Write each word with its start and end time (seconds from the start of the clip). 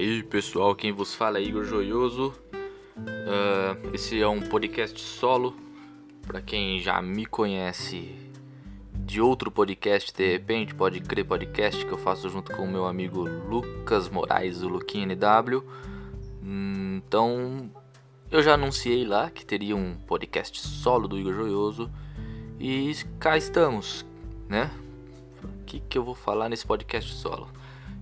aí 0.00 0.22
pessoal, 0.22 0.74
quem 0.74 0.92
vos 0.92 1.14
fala 1.14 1.38
é 1.38 1.42
Igor 1.42 1.62
Joioso. 1.62 2.32
Uh, 2.96 3.94
esse 3.94 4.18
é 4.18 4.26
um 4.26 4.40
podcast 4.40 4.98
solo. 4.98 5.54
Para 6.26 6.40
quem 6.40 6.80
já 6.80 7.02
me 7.02 7.26
conhece 7.26 8.14
de 8.94 9.20
outro 9.20 9.50
podcast, 9.50 10.10
de 10.14 10.32
repente, 10.32 10.74
pode 10.74 11.00
crer 11.00 11.26
podcast 11.26 11.84
que 11.84 11.92
eu 11.92 11.98
faço 11.98 12.30
junto 12.30 12.50
com 12.56 12.64
o 12.64 12.70
meu 12.70 12.86
amigo 12.86 13.28
Lucas 13.28 14.08
Moraes, 14.08 14.62
o 14.62 14.68
Luquinha 14.68 15.04
NW. 15.04 15.62
Então, 16.42 17.70
eu 18.30 18.42
já 18.42 18.54
anunciei 18.54 19.04
lá 19.04 19.28
que 19.28 19.44
teria 19.44 19.76
um 19.76 19.96
podcast 20.06 20.58
solo 20.60 21.08
do 21.08 21.18
Igor 21.18 21.34
Joioso. 21.34 21.90
E 22.58 22.94
cá 23.18 23.36
estamos, 23.36 24.06
né? 24.48 24.70
O 25.44 25.64
que, 25.66 25.78
que 25.78 25.98
eu 25.98 26.04
vou 26.04 26.14
falar 26.14 26.48
nesse 26.48 26.64
podcast 26.64 27.12
solo? 27.12 27.48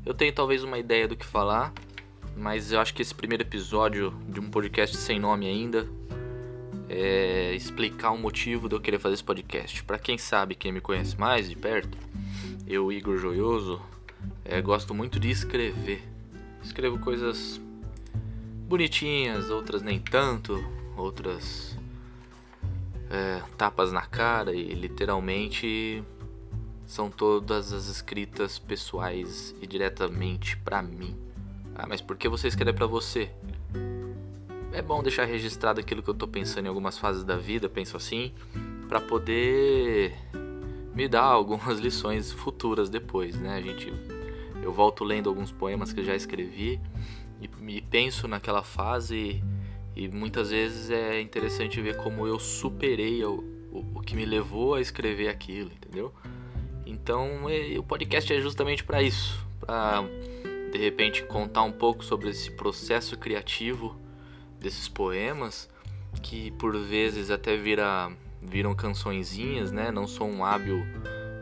Eu 0.06 0.14
tenho 0.14 0.32
talvez 0.32 0.62
uma 0.62 0.78
ideia 0.78 1.08
do 1.08 1.16
que 1.16 1.26
falar, 1.26 1.72
mas 2.38 2.70
eu 2.70 2.80
acho 2.80 2.94
que 2.94 3.02
esse 3.02 3.14
primeiro 3.14 3.42
episódio 3.42 4.14
de 4.28 4.38
um 4.38 4.48
podcast 4.48 4.96
sem 4.96 5.18
nome 5.18 5.46
ainda 5.46 5.88
é 6.88 7.52
explicar 7.54 8.12
o 8.12 8.18
motivo 8.18 8.68
de 8.68 8.76
eu 8.76 8.80
querer 8.80 8.98
fazer 8.98 9.14
esse 9.14 9.24
podcast. 9.24 9.82
Para 9.82 9.98
quem 9.98 10.16
sabe, 10.16 10.54
quem 10.54 10.72
me 10.72 10.80
conhece 10.80 11.18
mais 11.18 11.48
de 11.48 11.56
perto, 11.56 11.98
eu, 12.66 12.92
Igor 12.92 13.18
Joioso, 13.18 13.82
é, 14.44 14.62
gosto 14.62 14.94
muito 14.94 15.18
de 15.18 15.30
escrever. 15.30 16.02
Escrevo 16.62 16.98
coisas 16.98 17.60
bonitinhas, 18.68 19.50
outras 19.50 19.82
nem 19.82 19.98
tanto, 19.98 20.64
outras 20.96 21.76
é, 23.10 23.42
tapas 23.56 23.90
na 23.92 24.02
cara 24.02 24.54
e 24.54 24.74
literalmente 24.74 26.02
são 26.86 27.10
todas 27.10 27.72
as 27.72 27.86
escritas 27.86 28.58
pessoais 28.58 29.54
e 29.60 29.66
diretamente 29.66 30.56
para 30.58 30.80
mim. 30.80 31.27
Ah, 31.78 31.86
mas 31.86 32.00
por 32.00 32.16
que 32.16 32.28
você 32.28 32.48
escreve 32.48 32.72
para 32.72 32.86
você? 32.86 33.30
É 34.72 34.82
bom 34.82 35.00
deixar 35.00 35.24
registrado 35.24 35.78
aquilo 35.78 36.02
que 36.02 36.10
eu 36.10 36.14
tô 36.14 36.26
pensando 36.26 36.66
em 36.66 36.68
algumas 36.68 36.98
fases 36.98 37.22
da 37.22 37.36
vida, 37.36 37.68
penso 37.68 37.96
assim, 37.96 38.32
para 38.88 39.00
poder 39.00 40.12
me 40.92 41.06
dar 41.06 41.22
algumas 41.30 41.78
lições 41.78 42.32
futuras 42.32 42.90
depois, 42.90 43.36
né? 43.36 43.54
A 43.56 43.60
gente 43.60 43.92
eu 44.60 44.72
volto 44.72 45.04
lendo 45.04 45.28
alguns 45.28 45.52
poemas 45.52 45.92
que 45.92 46.00
eu 46.00 46.04
já 46.04 46.16
escrevi 46.16 46.80
e, 47.40 47.48
e 47.68 47.80
penso 47.80 48.26
naquela 48.26 48.64
fase 48.64 49.40
e, 49.96 50.04
e, 50.04 50.08
muitas 50.08 50.50
vezes 50.50 50.90
é 50.90 51.20
interessante 51.20 51.80
ver 51.80 51.96
como 51.96 52.26
eu 52.26 52.40
superei 52.40 53.24
o, 53.24 53.38
o, 53.72 53.84
o 53.94 54.00
que 54.00 54.16
me 54.16 54.26
levou 54.26 54.74
a 54.74 54.80
escrever 54.80 55.28
aquilo, 55.28 55.70
entendeu? 55.70 56.12
Então, 56.84 57.48
é, 57.48 57.78
o 57.78 57.84
podcast 57.84 58.32
é 58.32 58.40
justamente 58.40 58.82
para 58.82 59.00
isso, 59.00 59.46
para 59.60 60.04
de 60.70 60.78
repente 60.78 61.22
contar 61.24 61.62
um 61.62 61.72
pouco 61.72 62.04
sobre 62.04 62.30
esse 62.30 62.50
processo 62.50 63.16
criativo 63.16 63.96
desses 64.60 64.88
poemas 64.88 65.68
que 66.22 66.50
por 66.52 66.76
vezes 66.76 67.30
até 67.30 67.56
vira, 67.56 68.10
viram 68.42 68.74
cançõezinhas, 68.74 69.70
né? 69.70 69.90
Não 69.90 70.06
sou 70.06 70.28
um 70.28 70.44
hábil 70.44 70.84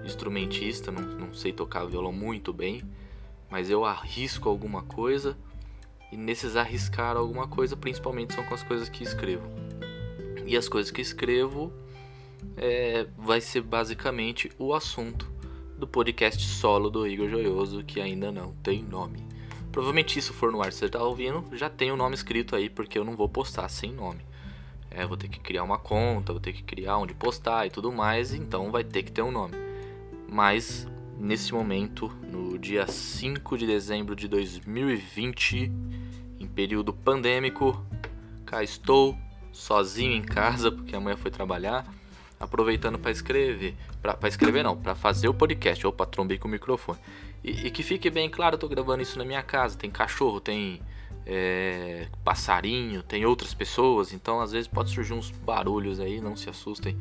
instrumentista, 0.04 0.90
não, 0.92 1.02
não 1.02 1.34
sei 1.34 1.52
tocar 1.52 1.84
violão 1.86 2.12
muito 2.12 2.52
bem, 2.52 2.82
mas 3.50 3.70
eu 3.70 3.84
arrisco 3.84 4.48
alguma 4.48 4.82
coisa 4.82 5.36
e 6.12 6.16
nesses 6.16 6.56
arriscar 6.56 7.16
alguma 7.16 7.48
coisa, 7.48 7.76
principalmente 7.76 8.34
são 8.34 8.44
com 8.44 8.54
as 8.54 8.62
coisas 8.62 8.88
que 8.88 9.02
escrevo. 9.02 9.48
E 10.46 10.56
as 10.56 10.68
coisas 10.68 10.92
que 10.92 11.00
escrevo 11.00 11.72
é, 12.56 13.06
vai 13.18 13.40
ser 13.40 13.62
basicamente 13.62 14.50
o 14.58 14.72
assunto 14.72 15.28
do 15.78 15.86
podcast 15.86 16.42
solo 16.42 16.88
do 16.88 17.06
Igor 17.06 17.28
Joioso, 17.28 17.84
que 17.84 18.00
ainda 18.00 18.32
não 18.32 18.52
tem 18.62 18.82
nome. 18.82 19.26
Provavelmente 19.70 20.18
isso 20.18 20.32
for 20.32 20.50
no 20.50 20.62
ar, 20.62 20.72
você 20.72 20.88
tá 20.88 21.02
ouvindo, 21.02 21.44
já 21.52 21.68
tem 21.68 21.92
o 21.92 21.96
nome 21.96 22.14
escrito 22.14 22.56
aí, 22.56 22.70
porque 22.70 22.98
eu 22.98 23.04
não 23.04 23.14
vou 23.14 23.28
postar 23.28 23.68
sem 23.68 23.92
nome. 23.92 24.20
É, 24.90 25.06
vou 25.06 25.16
ter 25.16 25.28
que 25.28 25.38
criar 25.38 25.62
uma 25.62 25.76
conta, 25.76 26.32
vou 26.32 26.40
ter 26.40 26.54
que 26.54 26.62
criar 26.62 26.96
onde 26.96 27.12
postar 27.12 27.66
e 27.66 27.70
tudo 27.70 27.92
mais, 27.92 28.32
então 28.32 28.70
vai 28.70 28.82
ter 28.82 29.02
que 29.02 29.12
ter 29.12 29.20
um 29.20 29.30
nome. 29.30 29.54
Mas 30.26 30.88
nesse 31.18 31.52
momento, 31.52 32.10
no 32.22 32.58
dia 32.58 32.86
5 32.86 33.58
de 33.58 33.66
dezembro 33.66 34.16
de 34.16 34.28
2020, 34.28 35.70
em 36.40 36.46
período 36.46 36.94
pandêmico, 36.94 37.84
cá 38.46 38.62
estou 38.62 39.16
sozinho 39.52 40.12
em 40.12 40.22
casa 40.22 40.72
porque 40.72 40.96
a 40.96 41.00
mãe 41.00 41.16
foi 41.16 41.30
trabalhar 41.30 41.86
aproveitando 42.38 42.98
para 42.98 43.10
escrever, 43.10 43.74
para 44.02 44.28
escrever 44.28 44.62
não, 44.62 44.76
para 44.76 44.94
fazer 44.94 45.28
o 45.28 45.34
podcast. 45.34 45.86
Opa, 45.86 46.06
trombei 46.06 46.38
com 46.38 46.48
o 46.48 46.50
microfone. 46.50 46.98
E, 47.42 47.66
e, 47.66 47.70
que 47.70 47.82
fique 47.82 48.10
bem 48.10 48.28
claro, 48.28 48.54
eu 48.54 48.58
tô 48.58 48.68
gravando 48.68 49.02
isso 49.02 49.18
na 49.18 49.24
minha 49.24 49.42
casa. 49.42 49.78
Tem 49.78 49.90
cachorro, 49.90 50.40
tem 50.40 50.80
é, 51.24 52.08
passarinho, 52.24 53.02
tem 53.02 53.24
outras 53.24 53.54
pessoas. 53.54 54.12
Então 54.12 54.40
às 54.40 54.52
vezes 54.52 54.68
pode 54.68 54.90
surgir 54.90 55.12
uns 55.12 55.30
barulhos 55.30 56.00
aí, 56.00 56.20
não 56.20 56.36
se 56.36 56.48
assustem. 56.48 56.96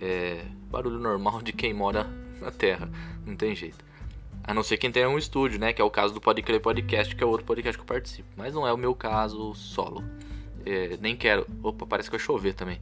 É, 0.00 0.44
barulho 0.70 0.98
normal 0.98 1.40
de 1.42 1.52
quem 1.52 1.72
mora 1.72 2.04
na 2.40 2.50
Terra, 2.50 2.88
não 3.24 3.34
tem 3.34 3.54
jeito. 3.54 3.84
A 4.44 4.54
não 4.54 4.62
ser 4.62 4.76
quem 4.76 4.92
tenha 4.92 5.08
um 5.08 5.18
estúdio, 5.18 5.58
né? 5.58 5.72
Que 5.72 5.82
é 5.82 5.84
o 5.84 5.90
caso 5.90 6.14
do 6.14 6.20
Pode 6.20 6.40
Crer 6.40 6.60
Podcast, 6.60 7.16
que 7.16 7.24
é 7.24 7.26
outro 7.26 7.44
podcast 7.44 7.76
que 7.76 7.82
eu 7.82 7.86
participo. 7.86 8.28
Mas 8.36 8.54
não 8.54 8.64
é 8.64 8.72
o 8.72 8.76
meu 8.76 8.94
caso 8.94 9.52
solo. 9.54 10.04
É, 10.64 10.96
nem 11.00 11.16
quero. 11.16 11.46
Opa, 11.64 11.84
parece 11.84 12.08
que 12.08 12.16
vai 12.16 12.24
chover 12.24 12.54
também. 12.54 12.80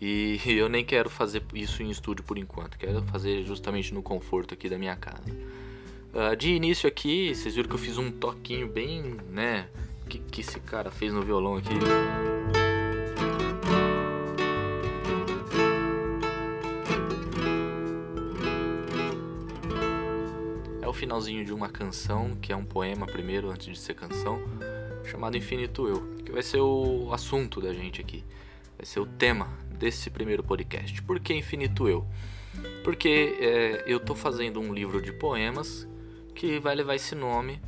E 0.00 0.40
eu 0.46 0.68
nem 0.68 0.84
quero 0.84 1.10
fazer 1.10 1.42
isso 1.52 1.82
em 1.82 1.90
estúdio 1.90 2.24
por 2.24 2.38
enquanto, 2.38 2.78
quero 2.78 3.02
fazer 3.02 3.44
justamente 3.44 3.92
no 3.92 4.02
conforto 4.02 4.54
aqui 4.54 4.68
da 4.68 4.78
minha 4.78 4.96
casa. 4.96 5.30
Uh, 6.12 6.34
de 6.34 6.50
início 6.50 6.88
aqui, 6.88 7.34
vocês 7.34 7.54
viram 7.54 7.68
que 7.68 7.74
eu 7.74 7.78
fiz 7.78 7.98
um 7.98 8.10
toquinho 8.10 8.66
bem, 8.66 9.16
né? 9.28 9.68
Que, 10.08 10.18
que 10.18 10.40
esse 10.40 10.58
cara 10.58 10.90
fez 10.90 11.12
no 11.12 11.22
violão 11.22 11.56
aqui. 11.56 11.70
É 20.82 20.88
o 20.88 20.92
finalzinho 20.92 21.44
de 21.44 21.52
uma 21.52 21.68
canção, 21.68 22.36
que 22.42 22.52
é 22.52 22.56
um 22.56 22.64
poema 22.64 23.06
primeiro, 23.06 23.50
antes 23.50 23.68
de 23.68 23.78
ser 23.78 23.94
canção, 23.94 24.42
chamado 25.04 25.36
Infinito 25.36 25.86
Eu, 25.86 26.02
que 26.24 26.32
vai 26.32 26.42
ser 26.42 26.58
o 26.58 27.12
assunto 27.12 27.60
da 27.60 27.72
gente 27.72 28.00
aqui. 28.00 28.24
Vai 28.76 28.84
ser 28.84 28.98
o 28.98 29.06
tema 29.06 29.59
desse 29.80 30.10
primeiro 30.10 30.44
podcast. 30.44 31.02
Por 31.02 31.18
que 31.18 31.32
Infinito 31.34 31.88
Eu? 31.88 32.06
Porque 32.84 33.36
é, 33.40 33.84
eu 33.86 33.96
estou 33.96 34.14
fazendo 34.14 34.60
um 34.60 34.74
livro 34.74 35.00
de 35.00 35.10
poemas 35.10 35.88
que 36.34 36.60
vai 36.60 36.74
levar 36.74 36.94
esse 36.94 37.14
nome. 37.14 37.58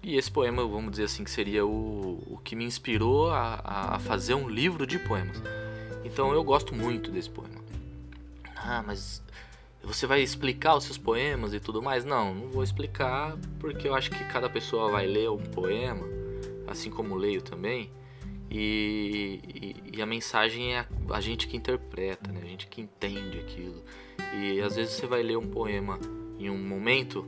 E 0.00 0.16
esse 0.16 0.30
poema, 0.30 0.64
vamos 0.64 0.92
dizer 0.92 1.04
assim, 1.04 1.24
que 1.24 1.30
seria 1.30 1.66
o, 1.66 2.22
o 2.26 2.40
que 2.44 2.54
me 2.54 2.64
inspirou 2.64 3.30
a, 3.30 3.94
a 3.94 3.98
fazer 3.98 4.34
um 4.34 4.48
livro 4.48 4.86
de 4.86 4.98
poemas. 4.98 5.42
Então 6.04 6.32
eu 6.32 6.44
gosto 6.44 6.74
muito 6.74 7.10
desse 7.10 7.30
poema. 7.30 7.58
Ah, 8.54 8.84
mas 8.86 9.22
você 9.82 10.06
vai 10.06 10.20
explicar 10.20 10.76
os 10.76 10.84
seus 10.84 10.98
poemas 10.98 11.52
e 11.54 11.58
tudo 11.58 11.82
mais? 11.82 12.04
Não, 12.04 12.34
não 12.34 12.48
vou 12.48 12.62
explicar 12.62 13.36
porque 13.58 13.88
eu 13.88 13.94
acho 13.94 14.10
que 14.10 14.22
cada 14.24 14.48
pessoa 14.48 14.90
vai 14.90 15.06
ler 15.06 15.30
um 15.30 15.38
poema, 15.38 16.06
assim 16.66 16.90
como 16.90 17.16
leio 17.16 17.42
também. 17.42 17.90
E, 18.50 19.40
e, 19.46 19.98
e, 19.98 20.02
a 20.02 20.06
mensagem 20.06 20.74
é 20.74 20.80
a, 20.80 20.86
a, 21.10 21.20
gente 21.20 21.46
que 21.46 21.56
interpreta, 21.56 22.32
né? 22.32 22.40
a 22.42 22.46
gente 22.46 22.66
que 22.66 22.80
entende 22.80 23.38
aquilo. 23.38 23.82
E 24.40 24.60
às 24.60 24.76
vezes 24.76 24.94
você 24.94 25.06
vai 25.06 25.22
ler 25.22 25.36
um 25.36 25.46
poema 25.46 25.98
em 26.38 26.48
um 26.48 26.56
momento, 26.56 27.26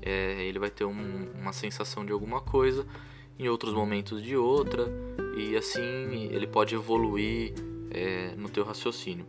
é, 0.00 0.42
ele 0.44 0.58
vai 0.58 0.70
ter 0.70 0.84
um, 0.84 1.30
uma 1.40 1.52
sensação 1.52 2.04
de 2.04 2.12
alguma 2.12 2.40
coisa, 2.40 2.84
em 3.38 3.48
outros 3.48 3.72
momentos 3.72 4.22
de 4.22 4.36
outra, 4.36 4.88
e 5.36 5.56
assim 5.56 6.28
ele 6.32 6.46
pode 6.46 6.74
evoluir 6.74 7.54
é, 7.90 8.34
no 8.36 8.48
teu 8.48 8.64
raciocínio. 8.64 9.26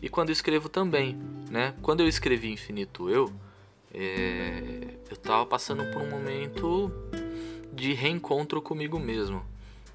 E 0.00 0.08
quando 0.08 0.30
eu 0.30 0.32
escrevo 0.32 0.68
também, 0.68 1.16
né? 1.48 1.74
Quando 1.80 2.00
eu 2.00 2.08
escrevi 2.08 2.50
Infinito 2.50 3.08
Eu, 3.08 3.32
é, 3.94 4.96
eu 5.08 5.12
estava 5.12 5.46
passando 5.46 5.84
por 5.92 6.02
um 6.02 6.10
momento 6.10 6.90
de 7.72 7.92
reencontro 7.92 8.60
comigo 8.60 8.98
mesmo 8.98 9.51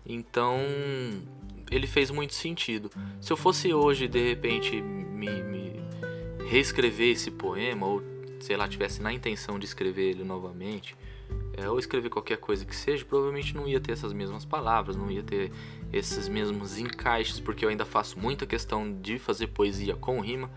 então, 0.08 0.58
ele 1.70 1.86
fez 1.86 2.10
muito 2.10 2.34
sentido. 2.34 2.90
Se 3.20 3.32
eu 3.32 3.38
fosse 3.38 3.74
hoje, 3.74 4.08
de 4.08 4.30
repente, 4.30 4.82
me, 4.82 5.42
me 5.44 5.82
reescrever 6.48 7.10
esse 7.10 7.30
poema, 7.30 7.86
ou 7.86 8.02
sei 8.40 8.56
lá, 8.56 8.68
tivesse 8.68 9.02
na 9.02 9.12
intenção 9.12 9.60
de 9.60 9.66
escrever 9.66 10.12
ele 10.12 10.24
novamente, 10.24 10.96
é, 11.58 11.70
ou 11.70 11.78
escrever 11.78 12.10
qualquer 12.10 12.38
coisa 12.38 12.64
que 12.64 12.76
seja, 12.76 13.04
provavelmente 13.04 13.56
não 13.56 13.68
ia 13.68 13.80
ter 13.80 13.92
essas 13.92 14.14
mesmas 14.14 14.46
palavras, 14.46 14.96
não 14.96 15.12
ia 15.12 15.24
ter 15.24 15.52
esses 15.92 16.30
mesmos 16.30 16.78
encaixes, 16.78 17.40
porque 17.40 17.66
eu 17.66 17.70
ainda 17.70 17.84
faço 17.84 18.18
muita 18.20 18.46
questão 18.46 18.94
de 18.94 19.18
fazer 19.20 19.48
poesia 19.48 19.96
com 19.96 20.22
rima. 20.22 20.50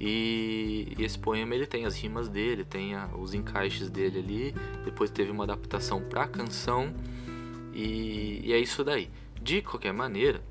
E, 0.00 0.94
e 0.98 1.04
esse 1.04 1.18
poema 1.18 1.54
ele 1.54 1.66
tem 1.66 1.84
as 1.84 1.94
rimas 1.94 2.26
dele, 2.26 2.64
tem 2.64 2.94
a, 2.94 3.06
os 3.18 3.34
encaixes 3.34 3.90
dele 3.90 4.18
ali. 4.18 4.54
Depois 4.82 5.10
teve 5.10 5.30
uma 5.30 5.44
adaptação 5.44 6.00
para 6.00 6.26
canção 6.26 6.94
e, 7.72 8.42
e 8.44 8.52
é 8.52 8.58
isso 8.58 8.84
daí. 8.84 9.10
De 9.40 9.62
qualquer 9.62 9.92
maneira, 9.92 10.42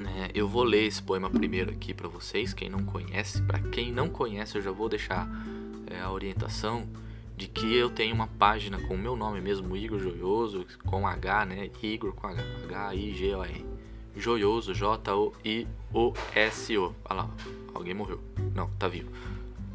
né, 0.00 0.30
eu 0.34 0.48
vou 0.48 0.64
ler 0.64 0.84
esse 0.84 1.02
poema 1.02 1.28
primeiro 1.28 1.70
aqui 1.70 1.92
para 1.92 2.08
vocês, 2.08 2.54
quem 2.54 2.68
não 2.68 2.84
conhece. 2.84 3.42
Para 3.42 3.58
quem 3.60 3.92
não 3.92 4.08
conhece, 4.08 4.56
eu 4.56 4.62
já 4.62 4.70
vou 4.70 4.88
deixar 4.88 5.28
é, 5.86 6.00
a 6.00 6.10
orientação 6.10 6.88
de 7.36 7.46
que 7.48 7.74
eu 7.74 7.90
tenho 7.90 8.14
uma 8.14 8.26
página 8.26 8.78
com 8.80 8.94
o 8.94 8.98
meu 8.98 9.16
nome 9.16 9.40
mesmo, 9.40 9.74
Igor 9.76 9.98
Joioso, 9.98 10.66
com 10.84 11.08
H, 11.08 11.46
né? 11.46 11.70
Igor 11.82 12.12
com 12.12 12.26
H, 12.26 12.42
H-I-G-O-R. 12.64 13.64
Joioso, 14.14 14.74
J-O-I-O-S-O. 14.74 15.74
Olha 17.04 17.20
lá, 17.22 17.30
alguém 17.72 17.94
morreu. 17.94 18.20
Não, 18.54 18.68
tá 18.78 18.88
vivo. 18.88 19.10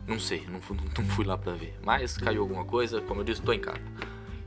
Não 0.07 0.19
sei, 0.19 0.45
não 0.47 0.61
fui, 0.61 0.77
não 0.95 1.05
fui 1.05 1.25
lá 1.25 1.37
pra 1.37 1.53
ver. 1.53 1.75
Mas 1.83 2.17
caiu 2.17 2.43
alguma 2.43 2.65
coisa, 2.65 3.01
como 3.01 3.21
eu 3.21 3.25
disse, 3.25 3.41
tô 3.41 3.51
em 3.51 3.59
casa. 3.59 3.81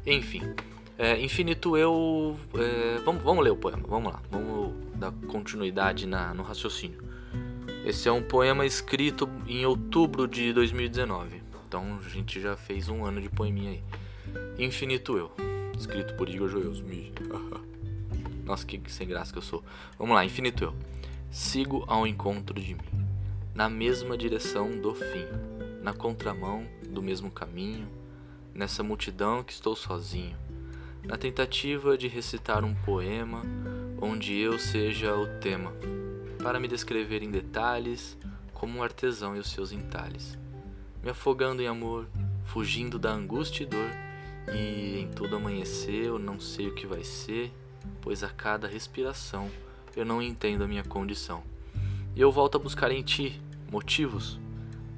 Enfim, 0.07 0.55
é, 0.99 1.21
Infinito 1.21 1.77
Eu. 1.77 2.37
É, 2.55 2.99
vamos, 3.05 3.23
vamos 3.23 3.45
ler 3.45 3.51
o 3.51 3.57
poema, 3.57 3.83
vamos 3.87 4.13
lá. 4.13 4.21
Vamos 4.31 4.75
dar 4.97 5.13
continuidade 5.29 6.07
na, 6.07 6.35
no 6.35 6.43
raciocínio. 6.43 6.99
Esse 7.85 8.09
é 8.09 8.13
um 8.13 8.23
poema 8.23 8.67
escrito 8.67 9.29
em 9.47 9.65
outubro 9.65 10.27
de 10.27 10.53
2019. 10.53 11.41
Então 11.67 11.99
a 12.05 12.09
gente 12.09 12.41
já 12.41 12.57
fez 12.57 12.89
um 12.89 13.05
ano 13.05 13.21
de 13.21 13.31
poeminha 13.31 13.71
aí. 13.71 13.83
Infinito 14.59 15.17
Eu, 15.17 15.31
escrito 15.79 16.15
por 16.15 16.29
Igor 16.29 16.49
Joioso. 16.49 16.85
Nossa, 18.45 18.67
que 18.67 18.81
sem 18.91 19.07
graça 19.07 19.33
que 19.33 19.39
eu 19.39 19.43
sou. 19.43 19.63
Vamos 19.99 20.15
lá, 20.15 20.25
Infinito 20.25 20.65
Eu. 20.65 20.75
Sigo 21.31 21.85
ao 21.87 22.07
encontro 22.07 22.61
de 22.61 22.75
mim 22.75 23.09
na 23.59 23.69
mesma 23.69 24.17
direção 24.17 24.71
do 24.79 24.95
fim, 24.95 25.27
na 25.83 25.93
contramão 25.93 26.65
do 26.89 27.03
mesmo 27.03 27.29
caminho, 27.29 27.89
nessa 28.55 28.85
multidão 28.85 29.43
que 29.43 29.53
estou 29.53 29.75
sozinho, 29.75 30.37
na 31.09 31.17
tentativa 31.17 31.97
de 31.97 32.07
recitar 32.07 32.63
um 32.63 32.75
poema 32.75 33.43
onde 33.99 34.39
eu 34.39 34.59
seja 34.59 35.17
o 35.17 35.27
tema, 35.41 35.73
para 36.43 36.61
me 36.61 36.69
descrever 36.69 37.23
em 37.23 37.31
detalhes 37.31 38.19
como 38.53 38.79
um 38.79 38.83
artesão 38.83 39.35
e 39.35 39.39
os 39.39 39.51
seus 39.51 39.73
entalhes, 39.73 40.39
me 41.03 41.09
afogando 41.09 41.63
em 41.63 41.67
amor, 41.67 42.07
fugindo 42.45 42.99
da 42.99 43.11
angústia 43.11 43.63
e 43.63 43.67
dor, 43.67 43.91
e 44.55 44.99
em 45.01 45.09
todo 45.09 45.35
amanhecer 45.35 46.05
eu 46.05 46.19
não 46.19 46.39
sei 46.39 46.69
o 46.69 46.75
que 46.75 46.87
vai 46.87 47.03
ser, 47.03 47.51
pois 48.03 48.23
a 48.23 48.29
cada 48.29 48.69
respiração 48.69 49.51
eu 49.97 50.05
não 50.05 50.21
entendo 50.21 50.63
a 50.63 50.69
minha 50.69 50.85
condição. 50.85 51.43
E 52.15 52.21
eu 52.21 52.31
volto 52.31 52.57
a 52.57 52.61
buscar 52.61 52.93
em 52.93 53.03
ti 53.03 53.41
motivos 53.73 54.39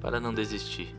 para 0.00 0.18
não 0.18 0.34
desistir. 0.34 0.92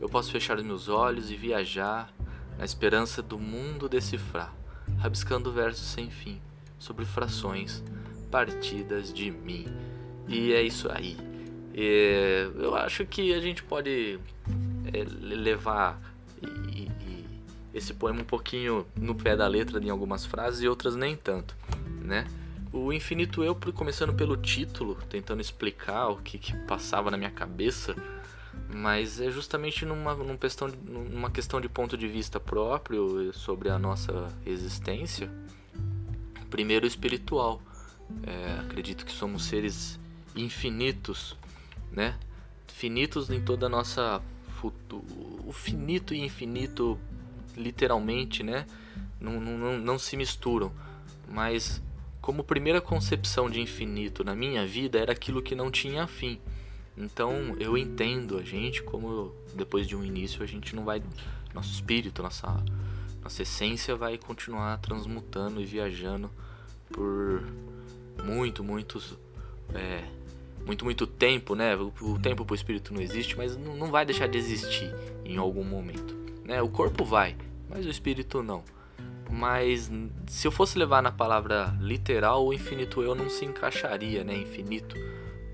Eu 0.00 0.08
posso 0.08 0.30
fechar 0.30 0.62
meus 0.62 0.88
olhos 0.88 1.32
e 1.32 1.36
viajar 1.36 2.14
na 2.62 2.64
esperança 2.64 3.20
do 3.20 3.40
mundo 3.40 3.88
decifrar, 3.88 4.54
rabiscando 4.98 5.50
versos 5.50 5.84
sem 5.84 6.08
fim 6.08 6.40
sobre 6.78 7.04
frações 7.04 7.82
partidas 8.30 9.12
de 9.12 9.32
mim. 9.32 9.66
E 10.28 10.52
é 10.52 10.62
isso 10.62 10.88
aí. 10.88 11.16
É, 11.74 12.48
eu 12.54 12.76
acho 12.76 13.04
que 13.04 13.34
a 13.34 13.40
gente 13.40 13.64
pode 13.64 14.20
é, 14.92 15.04
levar 15.20 16.00
e, 16.40 16.82
e 17.00 17.26
esse 17.74 17.92
poema 17.94 18.20
um 18.20 18.24
pouquinho 18.24 18.86
no 18.94 19.16
pé 19.16 19.34
da 19.34 19.48
letra 19.48 19.80
em 19.82 19.90
algumas 19.90 20.24
frases 20.24 20.62
e 20.62 20.68
outras 20.68 20.94
nem 20.94 21.16
tanto, 21.16 21.56
né? 22.00 22.28
O 22.72 22.92
Infinito 22.92 23.42
Eu, 23.42 23.56
começando 23.74 24.14
pelo 24.14 24.36
título, 24.36 24.94
tentando 25.10 25.40
explicar 25.40 26.10
o 26.10 26.18
que, 26.18 26.38
que 26.38 26.56
passava 26.58 27.10
na 27.10 27.16
minha 27.16 27.32
cabeça, 27.32 27.96
mas 28.74 29.20
é 29.20 29.30
justamente 29.30 29.84
numa, 29.84 30.14
numa, 30.14 30.36
questão, 30.36 30.68
numa 30.68 31.30
questão 31.30 31.60
de 31.60 31.68
ponto 31.68 31.96
de 31.96 32.08
vista 32.08 32.40
próprio 32.40 33.32
sobre 33.32 33.68
a 33.68 33.78
nossa 33.78 34.28
existência. 34.46 35.30
Primeiro, 36.50 36.86
espiritual. 36.86 37.62
É, 38.24 38.60
acredito 38.60 39.06
que 39.06 39.12
somos 39.12 39.44
seres 39.44 39.98
infinitos, 40.34 41.36
né? 41.90 42.18
Finitos 42.68 43.30
em 43.30 43.40
toda 43.40 43.66
a 43.66 43.68
nossa. 43.68 44.20
O 45.44 45.52
finito 45.52 46.14
e 46.14 46.20
infinito, 46.20 46.98
literalmente, 47.56 48.42
né? 48.42 48.66
Não, 49.20 49.40
não, 49.40 49.78
não 49.78 49.98
se 49.98 50.16
misturam, 50.16 50.72
mas 51.28 51.82
como 52.20 52.44
primeira 52.44 52.80
concepção 52.80 53.50
de 53.50 53.60
infinito 53.60 54.22
na 54.22 54.34
minha 54.34 54.64
vida 54.64 54.98
era 54.98 55.12
aquilo 55.12 55.42
que 55.42 55.54
não 55.54 55.70
tinha 55.70 56.06
fim. 56.06 56.38
Então 56.96 57.56
eu 57.58 57.76
entendo 57.76 58.38
a 58.38 58.42
gente 58.42 58.82
como 58.82 59.34
depois 59.54 59.86
de 59.86 59.96
um 59.96 60.04
início 60.04 60.42
a 60.42 60.46
gente 60.46 60.74
não 60.76 60.84
vai. 60.84 61.02
Nosso 61.54 61.72
espírito, 61.72 62.22
nossa, 62.22 62.64
nossa 63.22 63.42
essência 63.42 63.94
vai 63.94 64.16
continuar 64.16 64.78
transmutando 64.78 65.60
e 65.60 65.64
viajando 65.64 66.30
por 66.90 67.42
muito, 68.24 68.64
muitos. 68.64 69.18
É, 69.74 70.04
muito, 70.64 70.84
muito 70.84 71.06
tempo, 71.06 71.54
né? 71.54 71.74
O, 71.76 72.18
tempo 72.18 72.44
para 72.44 72.52
o 72.52 72.54
espírito 72.54 72.94
não 72.94 73.00
existe, 73.00 73.36
mas 73.36 73.56
não 73.56 73.90
vai 73.90 74.04
deixar 74.04 74.28
de 74.28 74.38
existir 74.38 74.94
em 75.24 75.36
algum 75.36 75.64
momento. 75.64 76.14
Né? 76.44 76.62
O 76.62 76.68
corpo 76.68 77.04
vai, 77.04 77.36
mas 77.68 77.84
o 77.84 77.88
espírito 77.88 78.42
não. 78.42 78.62
Mas 79.30 79.90
se 80.26 80.46
eu 80.46 80.52
fosse 80.52 80.78
levar 80.78 81.02
na 81.02 81.10
palavra 81.10 81.74
literal, 81.80 82.46
o 82.46 82.52
infinito 82.52 83.02
eu 83.02 83.14
não 83.14 83.30
se 83.30 83.44
encaixaria, 83.44 84.22
né? 84.22 84.36
Infinito. 84.36 84.94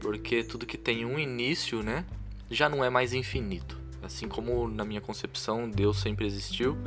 Porque 0.08 0.42
tudo 0.42 0.64
que 0.64 0.78
tem 0.78 1.04
um 1.04 1.18
início, 1.18 1.82
né? 1.82 2.02
Já 2.50 2.66
não 2.66 2.82
é 2.82 2.88
mais 2.88 3.12
infinito. 3.12 3.78
Assim 4.02 4.26
como 4.26 4.66
na 4.66 4.82
minha 4.82 5.02
concepção 5.02 5.68
Deus 5.68 6.00
sempre 6.00 6.24
existiu, 6.24 6.78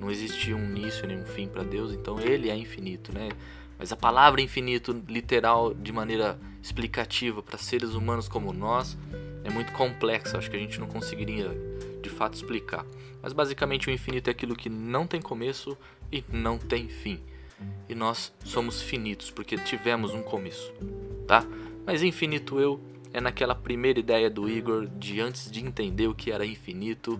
não 0.00 0.10
existia 0.10 0.56
um 0.56 0.64
início 0.64 1.06
nem 1.06 1.16
um 1.16 1.24
fim 1.24 1.46
para 1.46 1.62
Deus, 1.62 1.92
então 1.92 2.18
ele 2.18 2.50
é 2.50 2.56
infinito, 2.56 3.14
né? 3.14 3.28
Mas 3.78 3.92
a 3.92 3.96
palavra 3.96 4.40
infinito, 4.40 5.00
literal, 5.08 5.72
de 5.74 5.92
maneira 5.92 6.40
explicativa 6.60 7.40
para 7.40 7.56
seres 7.56 7.94
humanos 7.94 8.26
como 8.26 8.52
nós, 8.52 8.98
é 9.44 9.48
muito 9.48 9.70
complexa. 9.70 10.36
Acho 10.36 10.50
que 10.50 10.56
a 10.56 10.58
gente 10.58 10.80
não 10.80 10.88
conseguiria 10.88 11.56
de 12.02 12.10
fato 12.10 12.34
explicar. 12.34 12.84
Mas 13.22 13.32
basicamente 13.32 13.88
o 13.88 13.92
infinito 13.92 14.26
é 14.26 14.32
aquilo 14.32 14.56
que 14.56 14.68
não 14.68 15.06
tem 15.06 15.22
começo 15.22 15.78
e 16.10 16.24
não 16.28 16.58
tem 16.58 16.88
fim. 16.88 17.20
E 17.88 17.94
nós 17.94 18.32
somos 18.44 18.82
finitos 18.82 19.30
porque 19.30 19.56
tivemos 19.56 20.12
um 20.12 20.20
começo, 20.20 20.72
tá? 21.28 21.46
Mas 21.86 22.02
infinito 22.02 22.58
eu 22.58 22.80
é 23.12 23.20
naquela 23.20 23.54
primeira 23.54 24.00
ideia 24.00 24.28
do 24.28 24.48
Igor 24.48 24.86
de 24.86 25.20
antes 25.20 25.50
de 25.50 25.64
entender 25.64 26.08
o 26.08 26.14
que 26.14 26.32
era 26.32 26.44
infinito, 26.44 27.18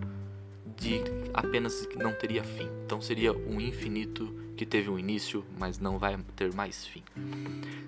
de 0.75 1.01
apenas 1.33 1.87
não 1.95 2.13
teria 2.13 2.43
fim. 2.43 2.67
Então 2.85 3.01
seria 3.01 3.31
um 3.31 3.59
infinito 3.61 4.35
que 4.55 4.65
teve 4.65 4.89
um 4.89 4.99
início, 4.99 5.45
mas 5.57 5.79
não 5.79 5.97
vai 5.97 6.19
ter 6.35 6.53
mais 6.53 6.85
fim. 6.85 7.03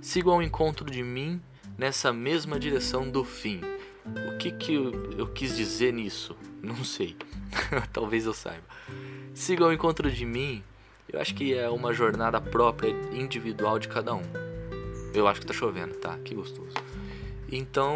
Sigo 0.02 0.32
ao 0.32 0.42
encontro 0.42 0.90
de 0.90 1.04
mim 1.04 1.42
nessa 1.78 2.14
mesma 2.14 2.58
direção 2.58 3.10
do 3.10 3.24
fim. 3.24 3.62
O 4.34 4.38
que, 4.38 4.52
que 4.52 4.74
eu, 4.74 5.12
eu 5.18 5.28
quis 5.28 5.56
dizer 5.56 5.94
nisso? 5.94 6.36
Não 6.64 6.84
sei. 6.84 7.16
Talvez 7.94 8.26
eu 8.26 8.34
saiba. 8.34 8.64
Siga 9.34 9.66
ao 9.66 9.74
encontro 9.74 10.10
de 10.10 10.26
mim 10.26 10.64
eu 11.12 11.20
acho 11.20 11.34
que 11.34 11.56
é 11.56 11.68
uma 11.68 11.92
jornada 11.92 12.40
própria, 12.40 12.92
individual 13.12 13.80
de 13.80 13.88
cada 13.88 14.14
um. 14.14 14.49
Eu 15.14 15.28
acho 15.28 15.40
que 15.40 15.46
tá 15.46 15.54
chovendo, 15.54 15.96
tá? 15.96 16.18
Que 16.20 16.36
gostoso. 16.36 16.76
Então, 17.52 17.96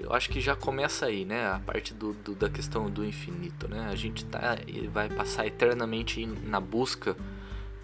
eu 0.00 0.12
acho 0.12 0.30
que 0.30 0.40
já 0.40 0.56
começa 0.56 1.06
aí, 1.06 1.24
né? 1.24 1.48
A 1.48 1.58
parte 1.58 1.92
do, 1.92 2.14
do, 2.14 2.34
da 2.34 2.48
questão 2.48 2.90
do 2.90 3.04
infinito, 3.04 3.68
né? 3.68 3.88
A 3.90 3.94
gente 3.94 4.24
tá, 4.24 4.58
vai 4.92 5.08
passar 5.08 5.46
eternamente 5.46 6.24
na 6.24 6.60
busca 6.60 7.16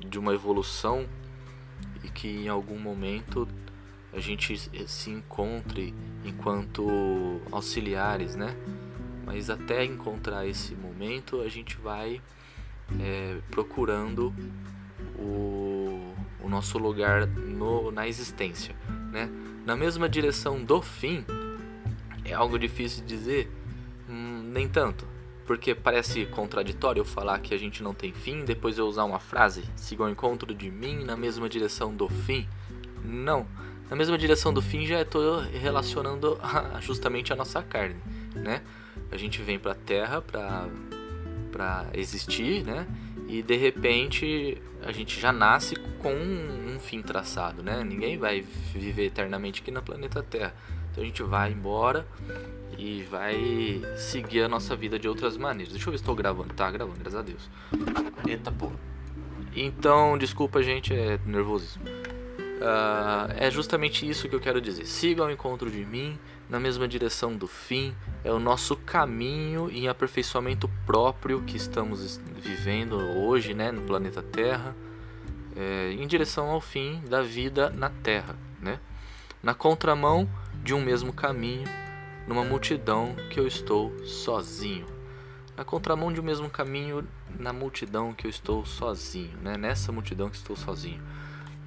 de 0.00 0.18
uma 0.18 0.32
evolução 0.32 1.06
e 2.02 2.08
que 2.08 2.28
em 2.28 2.49
algum 2.49 2.78
momento 2.78 3.46
a 4.12 4.20
gente 4.20 4.56
se 4.87 5.11
encontre 5.11 5.94
enquanto 6.25 7.40
auxiliares, 7.50 8.37
né? 8.37 8.56
Mas 9.25 9.49
até 9.49 9.84
encontrar 9.84 10.46
esse 10.46 10.75
momento, 10.75 11.40
a 11.40 11.49
gente 11.49 11.76
vai 11.76 12.20
é, 13.00 13.38
procurando 13.50 14.34
o, 15.18 15.72
o, 16.42 16.49
nosso 16.49 16.78
lugar 16.78 17.26
no, 17.26 17.90
na 17.90 18.06
existência. 18.08 18.75
Né? 19.11 19.28
Na 19.64 19.76
mesma 19.76 20.08
direção 20.08 20.62
do 20.62 20.80
fim, 20.82 21.25
é 22.25 22.32
algo 22.32 22.58
difícil 22.58 23.04
de 23.04 23.16
dizer, 23.16 23.50
hum, 24.08 24.42
nem 24.52 24.68
tanto, 24.68 25.06
porque 25.46 25.75
parece 25.75 26.26
contraditório 26.26 27.00
eu 27.00 27.04
falar 27.04 27.38
que 27.40 27.54
a 27.54 27.58
gente 27.58 27.82
não 27.82 27.94
tem 27.94 28.12
fim, 28.12 28.44
depois 28.44 28.78
eu 28.78 28.87
usar 28.87 29.04
uma 29.04 29.18
frase, 29.18 29.64
siga 29.76 30.04
ao 30.04 30.11
encontro 30.11 30.54
de 30.54 30.70
mim 30.70 31.04
na 31.04 31.16
mesma 31.16 31.49
direção 31.49 31.94
do 31.94 32.08
fim. 32.08 32.46
Não, 33.04 33.46
na 33.90 33.96
mesma 33.96 34.16
direção 34.16 34.54
do 34.54 34.62
fim 34.62 34.87
já 34.87 35.02
estou 35.02 35.40
relacionando 35.40 36.38
a, 36.42 36.80
justamente 36.80 37.32
a 37.32 37.37
nossa 37.37 37.62
carne, 37.62 38.00
né? 38.34 38.62
A 39.11 39.16
gente 39.16 39.42
vem 39.42 39.58
para 39.58 39.72
a 39.72 39.75
Terra 39.75 40.22
para 40.22 40.68
para 41.52 41.87
existir, 41.92 42.64
né? 42.64 42.87
E 43.32 43.40
de 43.40 43.56
repente 43.56 44.60
a 44.82 44.92
gente 44.92 45.18
já 45.18 45.32
nasce 45.32 45.74
com 46.02 46.12
um, 46.12 46.74
um, 46.74 46.78
fim 46.78 47.00
traçado, 47.00 47.62
né? 47.62 47.82
Ninguém 47.82 48.18
vai 48.18 48.42
viver 48.74 49.06
eternamente 49.06 49.62
aqui 49.62 49.70
no 49.70 49.82
planeta 49.82 50.22
Terra. 50.22 50.54
Então 50.90 51.02
a 51.02 51.06
gente 51.06 51.22
vai 51.22 51.50
embora 51.50 52.06
e 52.76 53.02
vai 53.04 53.80
seguir 53.96 54.42
a 54.42 54.48
nossa 54.48 54.76
vida 54.76 54.98
de 54.98 55.08
outras 55.08 55.38
maneiras. 55.38 55.72
Deixa 55.72 55.88
eu 55.88 55.92
ver 55.92 55.96
se 55.96 56.02
estou 56.02 56.14
gravando. 56.14 56.52
Tá 56.52 56.70
gravando, 56.70 56.98
graças 56.98 57.18
a 57.18 57.22
Deus. 57.22 57.48
Eita 58.28 58.52
porra. 58.52 58.76
Então, 59.56 60.18
desculpa, 60.18 60.62
gente, 60.62 60.92
é 60.92 61.18
nervosismo. 61.24 61.84
Uh, 61.86 63.32
é 63.38 63.50
justamente 63.50 64.06
isso 64.06 64.28
que 64.28 64.36
eu 64.36 64.40
quero 64.40 64.60
dizer. 64.60 64.84
Siga 64.84 65.22
ao 65.22 65.30
encontro 65.30 65.70
de 65.70 65.86
mim 65.86 66.18
na 66.52 66.61
mesma 66.61 66.87
direção 66.87 67.35
do 67.35 67.47
fim, 67.47 67.94
é 68.23 68.30
o 68.30 68.38
nosso 68.38 68.76
caminho 68.76 69.71
em 69.71 69.88
aperfeiçoamento 69.88 70.68
próprio 70.85 71.40
que 71.40 71.56
estamos 71.56 72.21
vivendo 72.37 72.94
hoje, 72.94 73.54
né, 73.54 73.73
no 73.73 73.80
planeta 73.80 74.23
Terra, 74.23 74.76
é, 75.56 75.92
em 75.92 76.06
direção 76.06 76.50
ao 76.50 76.61
fim 76.61 77.00
da 77.09 77.23
vida 77.23 77.71
na 77.71 77.88
Terra, 77.88 78.37
né? 78.61 78.78
Na 79.42 79.54
contramão 79.54 80.28
de 80.62 80.75
um 80.75 80.80
mesmo 80.82 81.11
caminho, 81.11 81.64
numa 82.28 82.44
multidão 82.44 83.16
que 83.30 83.40
eu 83.40 83.47
estou 83.47 83.90
sozinho. 84.04 84.85
Na 85.56 85.64
contramão 85.64 86.12
de 86.12 86.21
um 86.21 86.23
mesmo 86.23 86.50
caminho, 86.50 87.09
na 87.38 87.54
multidão 87.54 88.12
que 88.12 88.26
eu 88.26 88.30
estou 88.30 88.66
sozinho, 88.66 89.38
né? 89.38 89.56
Nessa 89.56 89.90
multidão 89.90 90.28
que 90.28 90.37
estou 90.37 90.54
sozinho. 90.54 91.02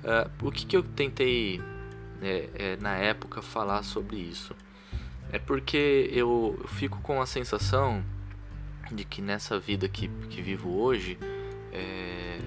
Uh, 0.04 0.48
o 0.48 0.52
que, 0.52 0.64
que 0.64 0.78
eu 0.78 0.84
tentei 0.84 1.60
é, 2.22 2.50
é, 2.54 2.78
na 2.78 2.96
época 2.98 3.42
falar 3.42 3.82
sobre 3.82 4.18
isso? 4.18 4.56
É 5.36 5.40
porque 5.40 6.10
eu, 6.14 6.58
fico 6.66 7.02
com 7.02 7.22
a 7.22 7.26
sensação 7.26 8.02
de 8.90 9.04
que 9.04 9.22
nessa 9.22 9.60
vida 9.60 9.86
que, 9.90 10.08
que 10.30 10.42
vivo 10.42 10.80
hoje, 10.80 11.20
é, 11.74 12.40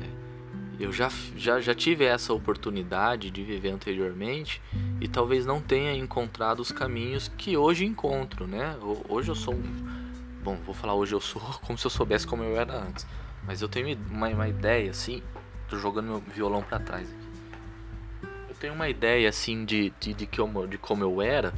eu 0.80 0.90
já, 0.90 1.10
já, 1.36 1.60
já 1.60 1.74
tive 1.74 2.06
essa 2.06 2.32
oportunidade 2.32 3.30
de 3.30 3.44
viver 3.44 3.72
anteriormente 3.72 4.62
e 5.02 5.06
talvez 5.06 5.44
não 5.44 5.60
tenha 5.60 5.92
encontrado 5.92 6.60
os 6.60 6.72
caminhos 6.72 7.30
que 7.36 7.58
hoje 7.58 7.84
encontro, 7.84 8.46
né? 8.46 8.74
Hoje 9.06 9.30
eu 9.30 9.34
sou 9.34 9.52
um. 9.52 9.98
Bom, 10.42 10.56
vou 10.64 10.74
falar 10.74 10.94
hoje 10.94 11.14
eu 11.14 11.20
sou 11.20 11.42
como 11.60 11.76
se 11.76 11.86
eu 11.86 11.90
soubesse 11.90 12.26
como 12.26 12.42
eu 12.42 12.58
era 12.58 12.74
antes. 12.74 13.06
Mas 13.44 13.60
eu 13.60 13.68
tenho 13.68 13.98
uma, 14.10 14.28
uma 14.28 14.48
ideia 14.48 14.92
assim. 14.92 15.22
Tô 15.68 15.76
jogando 15.76 16.06
meu 16.06 16.20
violão 16.20 16.62
para 16.62 16.78
trás 16.78 17.06
aqui. 17.06 18.28
Eu 18.48 18.54
tenho 18.54 18.72
uma 18.72 18.88
ideia 18.88 19.28
assim 19.28 19.66
de, 19.66 19.92
de, 20.00 20.14
de, 20.14 20.26
que 20.26 20.40
eu, 20.40 20.66
de 20.66 20.78
como 20.78 21.04
eu 21.04 21.20
era 21.20 21.52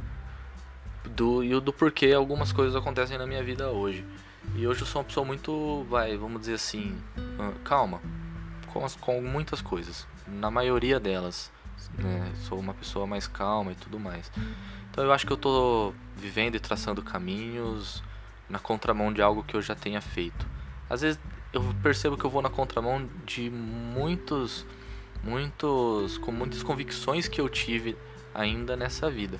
do, 1.09 1.43
e 1.43 1.59
do 1.59 1.73
porquê 1.73 2.13
algumas 2.13 2.51
coisas 2.51 2.75
acontecem 2.75 3.17
na 3.17 3.25
minha 3.25 3.43
vida 3.43 3.69
hoje. 3.69 4.05
E 4.55 4.67
hoje 4.67 4.81
eu 4.81 4.87
sou 4.87 5.01
uma 5.01 5.05
pessoa 5.05 5.25
muito, 5.25 5.85
vai, 5.89 6.17
vamos 6.17 6.41
dizer 6.41 6.55
assim, 6.55 6.97
calma 7.63 8.01
com, 8.67 8.83
as, 8.85 8.95
com 8.95 9.21
muitas 9.21 9.61
coisas. 9.61 10.07
Na 10.27 10.49
maioria 10.49 10.99
delas, 10.99 11.51
né? 11.97 12.31
Sou 12.47 12.59
uma 12.59 12.73
pessoa 12.73 13.05
mais 13.05 13.27
calma 13.27 13.71
e 13.71 13.75
tudo 13.75 13.99
mais. 13.99 14.31
Então 14.89 15.03
eu 15.03 15.11
acho 15.11 15.25
que 15.25 15.33
eu 15.33 15.37
tô 15.37 15.93
vivendo 16.15 16.55
e 16.55 16.59
traçando 16.59 17.01
caminhos 17.01 18.03
na 18.49 18.59
contramão 18.59 19.11
de 19.11 19.21
algo 19.21 19.43
que 19.43 19.55
eu 19.55 19.61
já 19.61 19.75
tenha 19.75 20.01
feito. 20.01 20.45
Às 20.89 21.01
vezes 21.01 21.19
eu 21.53 21.61
percebo 21.81 22.17
que 22.17 22.25
eu 22.25 22.29
vou 22.29 22.41
na 22.41 22.49
contramão 22.49 23.07
de 23.25 23.49
muitos 23.49 24.65
muitos 25.23 26.17
com 26.17 26.31
muitas 26.31 26.63
convicções 26.63 27.27
que 27.27 27.39
eu 27.39 27.47
tive 27.47 27.95
ainda 28.33 28.75
nessa 28.75 29.09
vida. 29.09 29.39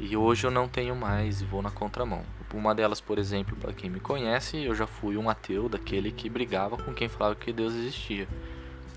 E 0.00 0.16
hoje 0.16 0.46
eu 0.46 0.50
não 0.50 0.68
tenho 0.68 0.96
mais 0.96 1.40
e 1.40 1.44
vou 1.44 1.62
na 1.62 1.70
contramão. 1.70 2.22
Uma 2.52 2.74
delas, 2.74 3.00
por 3.00 3.18
exemplo, 3.18 3.56
para 3.56 3.72
quem 3.72 3.88
me 3.88 4.00
conhece, 4.00 4.62
eu 4.62 4.74
já 4.74 4.86
fui 4.86 5.16
um 5.16 5.30
ateu 5.30 5.68
daquele 5.68 6.12
que 6.12 6.28
brigava 6.28 6.76
com 6.76 6.92
quem 6.92 7.08
falava 7.08 7.34
que 7.34 7.52
Deus 7.52 7.74
existia. 7.74 8.28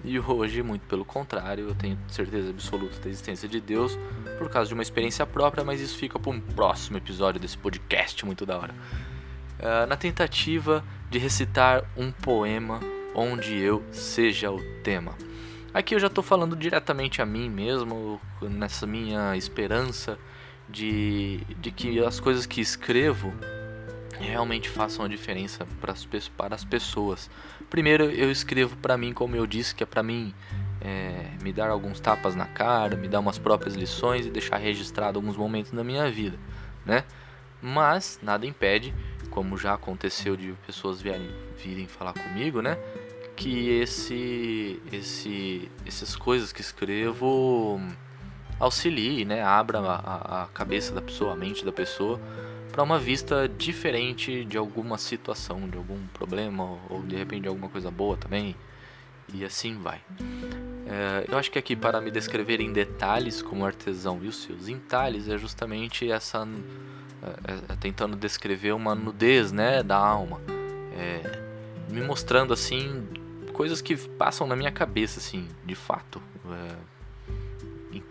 E 0.04 0.20
hoje, 0.20 0.62
muito 0.62 0.86
pelo 0.88 1.06
contrário, 1.06 1.70
eu 1.70 1.76
tenho 1.76 1.98
certeza 2.08 2.50
absoluta 2.50 3.00
da 3.00 3.10
existência 3.10 3.48
de 3.48 3.60
Deus 3.60 3.98
por 4.38 4.50
causa 4.50 4.68
de 4.68 4.74
uma 4.74 4.84
experiência 4.84 5.26
própria, 5.26 5.64
mas 5.64 5.80
isso 5.80 5.98
fica 5.98 6.20
para 6.20 6.32
um 6.32 6.40
próximo 6.40 6.98
episódio 6.98 7.40
desse 7.40 7.58
podcast 7.58 8.26
muito 8.26 8.46
da 8.46 8.58
hora. 8.58 8.76
Uh, 9.60 9.88
na 9.88 9.96
tentativa 9.96 10.84
de 11.10 11.18
recitar 11.18 11.84
um 11.96 12.12
poema 12.12 12.82
onde 13.16 13.56
eu 13.58 13.82
seja 13.92 14.52
o 14.52 14.62
tema. 14.84 15.14
Aqui 15.74 15.96
eu 15.96 16.00
já 16.00 16.08
estou 16.08 16.24
falando 16.24 16.56
diretamente 16.56 17.22
a 17.22 17.26
mim 17.26 17.50
mesmo, 17.50 18.20
nessa 18.42 18.86
minha 18.86 19.36
esperança 19.36 20.20
de, 20.70 21.38
de 21.60 21.72
que 21.72 22.00
as 22.00 22.20
coisas 22.20 22.46
que 22.46 22.62
escrevo 22.62 23.34
realmente 24.20 24.70
façam 24.70 25.06
a 25.06 25.08
diferença 25.08 25.66
para 25.82 25.92
as, 25.92 26.06
para 26.30 26.56
as 26.56 26.64
pessoas. 26.64 27.30
Primeiro, 27.70 28.06
eu 28.06 28.32
escrevo 28.32 28.76
para 28.78 28.98
mim, 28.98 29.14
como 29.14 29.36
eu 29.36 29.46
disse, 29.46 29.76
que 29.76 29.84
é 29.84 29.86
para 29.86 30.02
mim 30.02 30.34
é, 30.82 31.32
me 31.42 31.52
dar 31.52 31.70
alguns 31.70 32.00
tapas 32.00 32.36
na 32.36 32.46
cara, 32.46 32.96
me 32.96 33.08
dar 33.08 33.20
umas 33.20 33.38
próprias 33.38 33.76
lições 33.76 34.26
e 34.26 34.30
deixar 34.30 34.58
registrado 34.58 35.18
alguns 35.18 35.36
momentos 35.36 35.72
da 35.72 35.84
minha 35.84 36.10
vida, 36.10 36.38
né? 36.86 37.04
Mas 37.62 38.20
nada 38.22 38.46
impede, 38.46 38.94
como 39.30 39.58
já 39.58 39.74
aconteceu 39.74 40.38
de 40.38 40.54
pessoas 40.66 41.02
vierem, 41.02 41.30
virem 41.58 41.88
falar 41.88 42.14
comigo, 42.14 42.62
né? 42.62 42.78
Que 43.36 43.70
esse, 43.82 44.82
esse, 44.92 45.70
essas 45.86 46.16
coisas 46.16 46.54
que 46.54 46.62
escrevo 46.62 47.82
auxilie, 48.60 49.26
né? 49.26 49.44
Abra 49.44 49.80
a, 49.80 50.44
a 50.44 50.48
cabeça 50.48 50.94
da 50.94 51.02
pessoa, 51.02 51.34
a 51.34 51.36
mente 51.36 51.64
da 51.66 51.72
pessoa 51.72 52.20
para 52.76 52.84
uma 52.84 53.00
vista 53.00 53.48
diferente 53.48 54.44
de 54.44 54.58
alguma 54.58 54.98
situação, 54.98 55.66
de 55.70 55.78
algum 55.78 56.06
problema 56.08 56.78
ou 56.90 57.02
de 57.04 57.16
repente 57.16 57.48
alguma 57.48 57.70
coisa 57.70 57.90
boa 57.90 58.18
também. 58.18 58.54
E 59.34 59.46
assim 59.46 59.78
vai. 59.80 60.02
É, 60.86 61.26
eu 61.32 61.38
acho 61.38 61.50
que 61.50 61.58
aqui 61.58 61.74
para 61.74 62.02
me 62.02 62.12
descrever 62.12 62.60
em 62.60 62.74
detalhes 62.74 63.42
como 63.42 63.66
artesão 63.66 64.20
e 64.22 64.28
os 64.28 64.44
seus 64.44 64.68
entalhes 64.68 65.30
é 65.30 65.38
justamente 65.38 66.12
essa 66.12 66.46
é, 67.24 67.54
é, 67.54 67.74
é 67.74 67.76
tentando 67.78 68.18
descrever 68.18 68.74
uma 68.74 68.94
nudez, 68.94 69.54
né, 69.54 69.82
da 69.82 69.98
alma, 69.98 70.42
é, 70.98 71.42
me 71.90 72.02
mostrando 72.02 72.54
assim 72.54 73.08
coisas 73.54 73.82
que 73.82 73.96
passam 73.96 74.46
na 74.46 74.56
minha 74.56 74.72
cabeça, 74.72 75.20
assim, 75.20 75.48
de 75.66 75.76
fato, 75.76 76.22
é, 76.46 76.76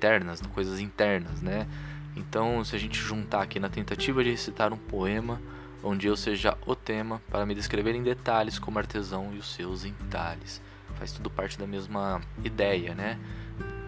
internas, 0.04 0.42
coisas 0.52 0.80
internas, 0.80 1.40
né? 1.40 1.66
Então, 2.14 2.62
se 2.62 2.76
a 2.76 2.78
gente 2.78 2.98
juntar 2.98 3.42
aqui 3.42 3.58
na 3.58 3.70
tentativa 3.70 4.22
de 4.22 4.30
recitar 4.30 4.72
um 4.72 4.76
poema 4.76 5.40
onde 5.82 6.06
eu 6.06 6.16
seja 6.16 6.56
o 6.66 6.76
tema 6.76 7.20
para 7.30 7.44
me 7.46 7.54
descrever 7.54 7.94
em 7.94 8.02
detalhes 8.02 8.58
como 8.58 8.78
artesão 8.78 9.32
e 9.34 9.38
os 9.38 9.54
seus 9.54 9.84
entalhes, 9.84 10.60
faz 10.96 11.12
tudo 11.12 11.30
parte 11.30 11.58
da 11.58 11.66
mesma 11.66 12.20
ideia, 12.44 12.94
né? 12.94 13.18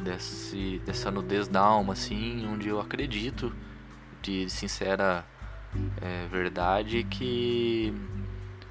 Desse, 0.03 0.81
dessa 0.87 1.11
nudez 1.11 1.49
da 1.49 1.61
alma, 1.61 1.93
assim, 1.93 2.47
onde 2.47 2.69
eu 2.69 2.81
acredito 2.81 3.53
de 4.23 4.49
sincera 4.49 5.25
é, 6.01 6.27
verdade 6.29 7.05
que 7.05 7.93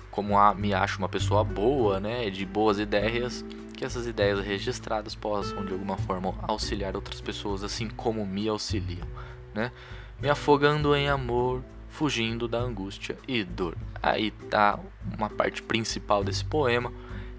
como 0.09 0.39
a, 0.39 0.55
me 0.55 0.73
acho 0.73 0.97
uma 0.97 1.09
pessoa 1.09 1.43
boa, 1.43 1.99
né, 1.99 2.29
de 2.29 2.45
boas 2.45 2.79
ideias, 2.79 3.43
que 3.75 3.85
essas 3.85 4.07
ideias 4.07 4.39
registradas 4.39 5.15
possam 5.15 5.65
de 5.65 5.73
alguma 5.73 5.97
forma 5.97 6.33
auxiliar 6.43 6.95
outras 6.95 7.21
pessoas 7.21 7.63
assim 7.63 7.89
como 7.89 8.25
me 8.25 8.47
auxiliam, 8.47 9.07
né? 9.53 9.71
Me 10.19 10.29
afogando 10.29 10.95
em 10.95 11.09
amor, 11.09 11.61
fugindo 11.89 12.47
da 12.47 12.59
angústia 12.59 13.17
e 13.27 13.43
dor. 13.43 13.77
Aí 14.01 14.31
tá 14.31 14.79
uma 15.17 15.29
parte 15.29 15.61
principal 15.61 16.23
desse 16.23 16.43
poema, 16.43 16.91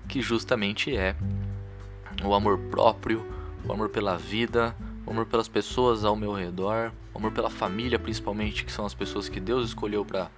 que 0.08 0.20
justamente 0.20 0.96
é 0.96 1.16
o 2.24 2.34
amor 2.34 2.58
próprio, 2.70 3.26
o 3.64 3.72
amor 3.72 3.88
pela 3.88 4.16
vida, 4.16 4.74
o 5.06 5.10
amor 5.10 5.26
pelas 5.26 5.48
pessoas 5.48 6.04
ao 6.04 6.16
meu 6.16 6.32
redor, 6.32 6.92
o 7.14 7.18
amor 7.18 7.32
pela 7.32 7.50
família, 7.50 7.98
principalmente, 7.98 8.64
que 8.64 8.72
são 8.72 8.84
as 8.84 8.94
pessoas 8.94 9.28
que 9.28 9.40
Deus 9.40 9.68
escolheu 9.68 10.04
para 10.04 10.30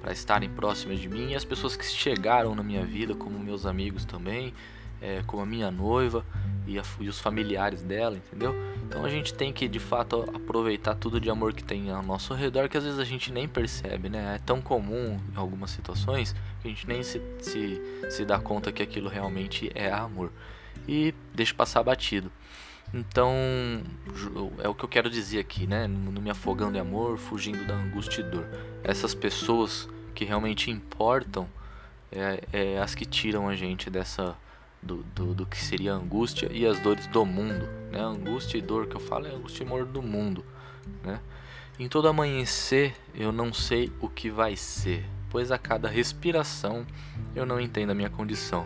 para 0.00 0.12
estarem 0.12 0.48
próximas 0.48 0.98
de 0.98 1.08
mim 1.08 1.30
e 1.30 1.34
as 1.36 1.44
pessoas 1.44 1.76
que 1.76 1.84
chegaram 1.84 2.54
na 2.54 2.62
minha 2.62 2.84
vida, 2.84 3.14
como 3.14 3.38
meus 3.38 3.66
amigos 3.66 4.04
também, 4.04 4.54
é, 5.00 5.22
como 5.26 5.42
a 5.42 5.46
minha 5.46 5.70
noiva 5.70 6.24
e, 6.66 6.78
a, 6.78 6.82
e, 7.00 7.08
os 7.08 7.18
familiares 7.18 7.82
dela, 7.82 8.16
entendeu? 8.16 8.54
Então 8.86 9.04
a 9.04 9.08
gente 9.08 9.32
tem 9.32 9.52
que 9.52 9.68
de 9.68 9.78
fato 9.78 10.22
aproveitar 10.34 10.94
tudo 10.94 11.20
de 11.20 11.30
amor 11.30 11.52
que 11.52 11.62
tem 11.62 11.90
ao 11.90 12.02
nosso 12.02 12.34
redor 12.34 12.68
que 12.68 12.76
às 12.76 12.84
vezes 12.84 12.98
a 12.98 13.04
gente 13.04 13.32
nem 13.32 13.48
percebe, 13.48 14.08
né? 14.08 14.36
É 14.36 14.38
tão 14.38 14.60
comum 14.60 15.18
em 15.32 15.36
algumas 15.36 15.70
situações 15.70 16.34
que 16.60 16.68
a 16.68 16.70
gente 16.70 16.86
nem 16.86 17.02
se, 17.02 17.20
se, 17.40 17.80
se 18.10 18.24
dá 18.24 18.38
conta 18.38 18.72
que 18.72 18.82
aquilo 18.82 19.08
realmente 19.08 19.70
é 19.74 19.90
amor 19.90 20.30
e 20.86 21.14
deixa 21.34 21.54
passar 21.54 21.82
batido. 21.82 22.30
Então, 22.92 23.32
é 24.58 24.68
o 24.68 24.74
que 24.74 24.84
eu 24.84 24.88
quero 24.88 25.08
dizer 25.08 25.38
aqui, 25.38 25.66
né? 25.66 25.86
Não 25.86 26.20
me 26.20 26.30
afogando 26.30 26.76
em 26.76 26.80
amor, 26.80 27.18
fugindo 27.18 27.64
da 27.64 27.74
angústia 27.74 28.20
e 28.20 28.24
dor. 28.24 28.46
Essas 28.82 29.14
pessoas 29.14 29.88
que 30.14 30.24
realmente 30.24 30.70
importam 30.70 31.48
é, 32.10 32.42
é 32.52 32.78
as 32.80 32.94
que 32.94 33.04
tiram 33.04 33.48
a 33.48 33.54
gente 33.54 33.88
dessa 33.88 34.36
do, 34.82 35.04
do, 35.14 35.34
do, 35.34 35.46
que 35.46 35.58
seria 35.58 35.92
a 35.92 35.96
angústia 35.96 36.48
e 36.50 36.66
as 36.66 36.80
dores 36.80 37.06
do 37.06 37.24
mundo, 37.24 37.66
né? 37.92 38.00
A 38.00 38.06
angústia 38.06 38.58
e 38.58 38.62
dor 38.62 38.86
que 38.86 38.96
eu 38.96 39.00
falo 39.00 39.26
é 39.26 39.30
a 39.30 39.34
angústia 39.34 39.62
e 39.62 39.66
dor 39.66 39.84
do 39.84 40.02
mundo, 40.02 40.44
né? 41.04 41.20
Em 41.78 41.88
todo 41.88 42.08
amanhecer 42.08 42.94
eu 43.14 43.30
não 43.30 43.52
sei 43.52 43.92
o 44.00 44.08
que 44.08 44.30
vai 44.30 44.56
ser, 44.56 45.04
pois 45.28 45.52
a 45.52 45.58
cada 45.58 45.88
respiração 45.88 46.86
eu 47.34 47.46
não 47.46 47.60
entendo 47.60 47.90
a 47.90 47.94
minha 47.94 48.10
condição. 48.10 48.64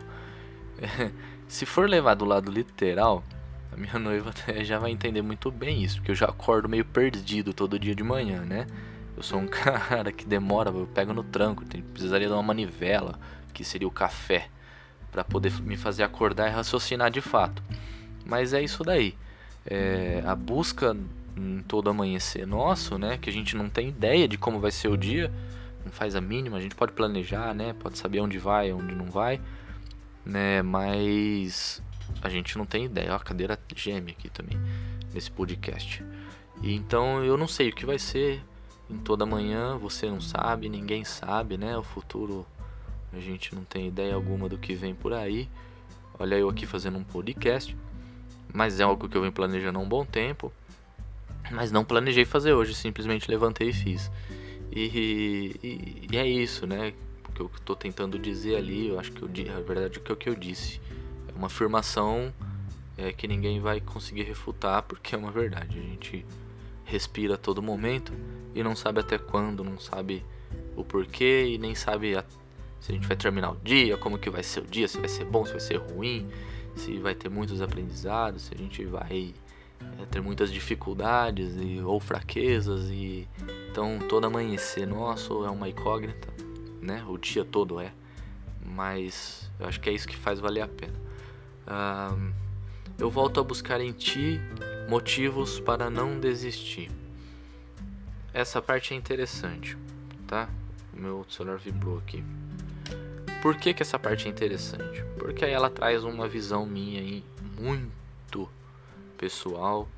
Se 1.46 1.66
for 1.66 1.88
levar 1.88 2.14
do 2.14 2.24
lado 2.24 2.50
literal, 2.50 3.22
a 3.74 3.76
minha 3.76 3.98
noiva 3.98 4.32
já 4.62 4.78
vai 4.78 4.90
entender 4.90 5.22
muito 5.22 5.50
bem 5.50 5.82
isso, 5.82 5.96
porque 5.96 6.12
eu 6.12 6.14
já 6.14 6.26
acordo 6.26 6.68
meio 6.68 6.84
perdido 6.84 7.52
todo 7.52 7.78
dia 7.78 7.94
de 7.94 8.02
manhã, 8.02 8.42
né? 8.42 8.66
Eu 9.16 9.22
sou 9.22 9.38
um 9.38 9.46
cara 9.48 10.12
que 10.12 10.24
demora, 10.24 10.70
eu 10.70 10.86
pego 10.86 11.12
no 11.12 11.22
tranco, 11.22 11.64
precisaria 11.92 12.28
de 12.28 12.32
uma 12.32 12.42
manivela, 12.42 13.18
que 13.52 13.64
seria 13.64 13.86
o 13.86 13.90
café, 13.90 14.48
para 15.10 15.22
poder 15.22 15.52
me 15.62 15.76
fazer 15.76 16.02
acordar 16.02 16.48
e 16.48 16.52
raciocinar 16.52 17.10
de 17.10 17.20
fato. 17.20 17.62
Mas 18.24 18.52
é 18.52 18.62
isso 18.62 18.82
daí. 18.82 19.14
É, 19.66 20.22
a 20.26 20.34
busca 20.34 20.96
em 21.36 21.62
todo 21.62 21.90
amanhecer 21.90 22.46
nosso, 22.46 22.98
né? 22.98 23.18
Que 23.18 23.30
a 23.30 23.32
gente 23.32 23.56
não 23.56 23.68
tem 23.68 23.88
ideia 23.88 24.26
de 24.26 24.36
como 24.36 24.58
vai 24.58 24.70
ser 24.70 24.88
o 24.88 24.96
dia, 24.96 25.30
não 25.84 25.92
faz 25.92 26.16
a 26.16 26.20
mínima. 26.20 26.56
A 26.56 26.60
gente 26.60 26.74
pode 26.74 26.92
planejar, 26.92 27.54
né? 27.54 27.74
Pode 27.78 27.98
saber 27.98 28.20
onde 28.20 28.38
vai, 28.38 28.72
onde 28.72 28.94
não 28.94 29.06
vai, 29.06 29.40
né? 30.24 30.62
Mas 30.62 31.82
a 32.22 32.28
gente 32.28 32.56
não 32.58 32.66
tem 32.66 32.86
ideia. 32.86 33.14
A 33.14 33.18
cadeira 33.18 33.58
geme 33.74 34.12
aqui 34.12 34.28
também 34.28 34.58
nesse 35.12 35.30
podcast. 35.30 36.04
E 36.62 36.74
então 36.74 37.24
eu 37.24 37.36
não 37.36 37.46
sei 37.46 37.68
o 37.68 37.74
que 37.74 37.86
vai 37.86 37.98
ser 37.98 38.42
em 38.88 38.98
toda 38.98 39.26
manhã. 39.26 39.76
Você 39.78 40.06
não 40.08 40.20
sabe, 40.20 40.68
ninguém 40.68 41.04
sabe, 41.04 41.56
né? 41.56 41.76
O 41.76 41.82
futuro 41.82 42.46
a 43.12 43.20
gente 43.20 43.54
não 43.54 43.64
tem 43.64 43.88
ideia 43.88 44.14
alguma 44.14 44.48
do 44.48 44.58
que 44.58 44.74
vem 44.74 44.94
por 44.94 45.12
aí. 45.12 45.48
Olha 46.18 46.36
eu 46.36 46.48
aqui 46.48 46.66
fazendo 46.66 46.98
um 46.98 47.04
podcast, 47.04 47.76
mas 48.52 48.80
é 48.80 48.82
algo 48.82 49.08
que 49.08 49.16
eu 49.16 49.20
venho 49.20 49.32
planejando 49.32 49.78
há 49.78 49.82
um 49.82 49.88
bom 49.88 50.04
tempo. 50.04 50.52
Mas 51.50 51.70
não 51.70 51.84
planejei 51.84 52.24
fazer 52.24 52.52
hoje, 52.52 52.74
simplesmente 52.74 53.30
levantei 53.30 53.68
e 53.68 53.72
fiz. 53.72 54.10
E, 54.72 55.56
e, 55.62 56.08
e 56.10 56.16
é 56.16 56.26
isso, 56.26 56.66
né? 56.66 56.94
O 57.28 57.32
que 57.32 57.40
eu 57.40 57.50
estou 57.54 57.76
tentando 57.76 58.18
dizer 58.18 58.56
ali, 58.56 58.88
eu 58.88 58.98
acho 58.98 59.12
que 59.12 59.22
eu, 59.22 59.28
a 59.28 59.60
verdade 59.60 60.00
é 60.04 60.12
o 60.12 60.16
que 60.16 60.28
eu 60.28 60.34
disse. 60.34 60.80
Uma 61.34 61.46
afirmação 61.46 62.32
é, 62.96 63.12
que 63.12 63.26
ninguém 63.26 63.60
vai 63.60 63.80
conseguir 63.80 64.22
refutar, 64.22 64.82
porque 64.82 65.14
é 65.14 65.18
uma 65.18 65.30
verdade. 65.30 65.78
A 65.78 65.82
gente 65.82 66.24
respira 66.84 67.34
a 67.34 67.38
todo 67.38 67.62
momento 67.62 68.12
e 68.54 68.62
não 68.62 68.76
sabe 68.76 69.00
até 69.00 69.18
quando, 69.18 69.64
não 69.64 69.78
sabe 69.78 70.24
o 70.76 70.84
porquê 70.84 71.46
e 71.54 71.58
nem 71.58 71.74
sabe 71.74 72.16
a, 72.16 72.24
se 72.80 72.92
a 72.92 72.94
gente 72.94 73.06
vai 73.06 73.16
terminar 73.16 73.52
o 73.52 73.56
dia, 73.56 73.96
como 73.96 74.18
que 74.18 74.28
vai 74.28 74.42
ser 74.42 74.60
o 74.60 74.66
dia, 74.66 74.86
se 74.86 74.98
vai 74.98 75.08
ser 75.08 75.24
bom, 75.24 75.44
se 75.44 75.52
vai 75.52 75.60
ser 75.60 75.76
ruim, 75.76 76.28
se 76.76 76.98
vai 76.98 77.14
ter 77.14 77.28
muitos 77.28 77.62
aprendizados, 77.62 78.42
se 78.42 78.54
a 78.54 78.58
gente 78.58 78.84
vai 78.84 79.34
é, 80.00 80.04
ter 80.06 80.20
muitas 80.20 80.52
dificuldades 80.52 81.56
e, 81.56 81.80
ou 81.80 81.98
fraquezas 81.98 82.90
e 82.90 83.28
então 83.70 83.98
todo 84.08 84.26
amanhecer 84.26 84.86
nosso 84.86 85.44
é 85.44 85.50
uma 85.50 85.68
incógnita, 85.68 86.28
né? 86.80 87.04
O 87.08 87.16
dia 87.16 87.44
todo 87.44 87.80
é, 87.80 87.92
mas 88.64 89.50
eu 89.58 89.66
acho 89.66 89.80
que 89.80 89.88
é 89.88 89.92
isso 89.92 90.06
que 90.06 90.16
faz 90.16 90.38
valer 90.38 90.60
a 90.60 90.68
pena. 90.68 91.03
Eu 92.98 93.10
volto 93.10 93.40
a 93.40 93.42
buscar 93.42 93.80
em 93.80 93.92
ti 93.92 94.40
motivos 94.88 95.58
para 95.60 95.90
não 95.90 96.18
desistir. 96.18 96.90
Essa 98.32 98.60
parte 98.60 98.94
é 98.94 98.96
interessante, 98.96 99.76
tá? 100.26 100.48
O 100.92 101.00
meu 101.00 101.26
celular 101.28 101.58
vibrou 101.58 101.98
aqui. 101.98 102.22
Por 103.40 103.56
que, 103.56 103.74
que 103.74 103.82
essa 103.82 103.98
parte 103.98 104.26
é 104.26 104.30
interessante? 104.30 105.04
Porque 105.18 105.44
aí 105.44 105.52
ela 105.52 105.70
traz 105.70 106.04
uma 106.04 106.26
visão 106.26 106.66
minha 106.66 107.22
muito 107.58 108.48
pessoal, 109.16 109.88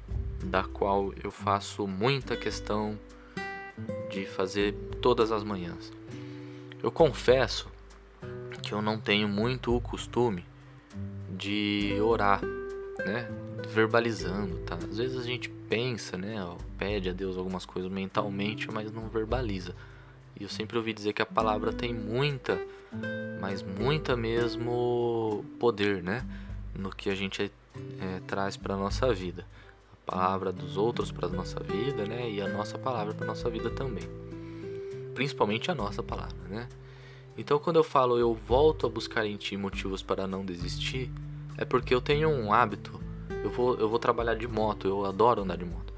da 0.44 0.64
qual 0.64 1.12
eu 1.22 1.30
faço 1.30 1.86
muita 1.86 2.36
questão 2.36 2.98
de 4.10 4.26
fazer 4.26 4.74
todas 5.00 5.32
as 5.32 5.42
manhãs. 5.42 5.92
Eu 6.82 6.90
confesso 6.90 7.68
que 8.62 8.72
eu 8.72 8.82
não 8.82 8.98
tenho 8.98 9.28
muito 9.28 9.74
o 9.74 9.80
costume 9.80 10.44
de 11.36 11.98
orar, 12.00 12.42
né? 13.04 13.28
Verbalizando, 13.68 14.58
tá? 14.58 14.76
Às 14.76 14.98
vezes 14.98 15.18
a 15.18 15.22
gente 15.22 15.48
pensa, 15.68 16.16
né? 16.16 16.36
Pede 16.78 17.10
a 17.10 17.12
Deus 17.12 17.36
algumas 17.36 17.66
coisas 17.66 17.90
mentalmente, 17.90 18.70
mas 18.70 18.90
não 18.92 19.08
verbaliza. 19.08 19.74
E 20.38 20.42
eu 20.42 20.48
sempre 20.48 20.76
ouvi 20.76 20.92
dizer 20.92 21.12
que 21.12 21.22
a 21.22 21.26
palavra 21.26 21.72
tem 21.72 21.94
muita, 21.94 22.60
mas 23.40 23.62
muita 23.62 24.16
mesmo 24.16 25.44
poder, 25.58 26.02
né? 26.02 26.24
No 26.74 26.90
que 26.90 27.08
a 27.08 27.14
gente 27.14 27.50
é, 28.00 28.20
traz 28.26 28.56
para 28.56 28.76
nossa 28.76 29.12
vida. 29.12 29.46
A 29.92 30.12
palavra 30.12 30.52
dos 30.52 30.76
outros 30.76 31.10
para 31.10 31.28
nossa 31.28 31.60
vida, 31.60 32.04
né? 32.04 32.30
E 32.30 32.40
a 32.40 32.48
nossa 32.48 32.78
palavra 32.78 33.14
para 33.14 33.26
nossa 33.26 33.48
vida 33.48 33.70
também. 33.70 34.04
Principalmente 35.14 35.70
a 35.70 35.74
nossa 35.74 36.02
palavra, 36.02 36.36
né? 36.48 36.68
Então, 37.38 37.58
quando 37.58 37.76
eu 37.76 37.84
falo 37.84 38.18
eu 38.18 38.34
volto 38.34 38.86
a 38.86 38.90
buscar 38.90 39.26
em 39.26 39.36
ti 39.36 39.56
motivos 39.56 40.02
para 40.02 40.26
não 40.26 40.44
desistir, 40.44 41.10
é 41.56 41.64
porque 41.64 41.94
eu 41.94 42.00
tenho 42.00 42.28
um 42.28 42.52
hábito. 42.52 43.00
Eu 43.42 43.50
vou, 43.50 43.76
eu 43.76 43.88
vou 43.88 43.98
trabalhar 43.98 44.34
de 44.34 44.46
moto, 44.46 44.88
eu 44.88 45.04
adoro 45.04 45.42
andar 45.42 45.56
de 45.56 45.64
moto. 45.64 45.92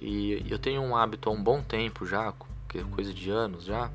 E 0.00 0.44
eu 0.48 0.58
tenho 0.58 0.82
um 0.82 0.96
hábito 0.96 1.28
há 1.28 1.32
um 1.32 1.42
bom 1.42 1.62
tempo 1.62 2.06
já, 2.06 2.32
coisa 2.90 3.12
de 3.12 3.30
anos 3.30 3.64
já, 3.64 3.90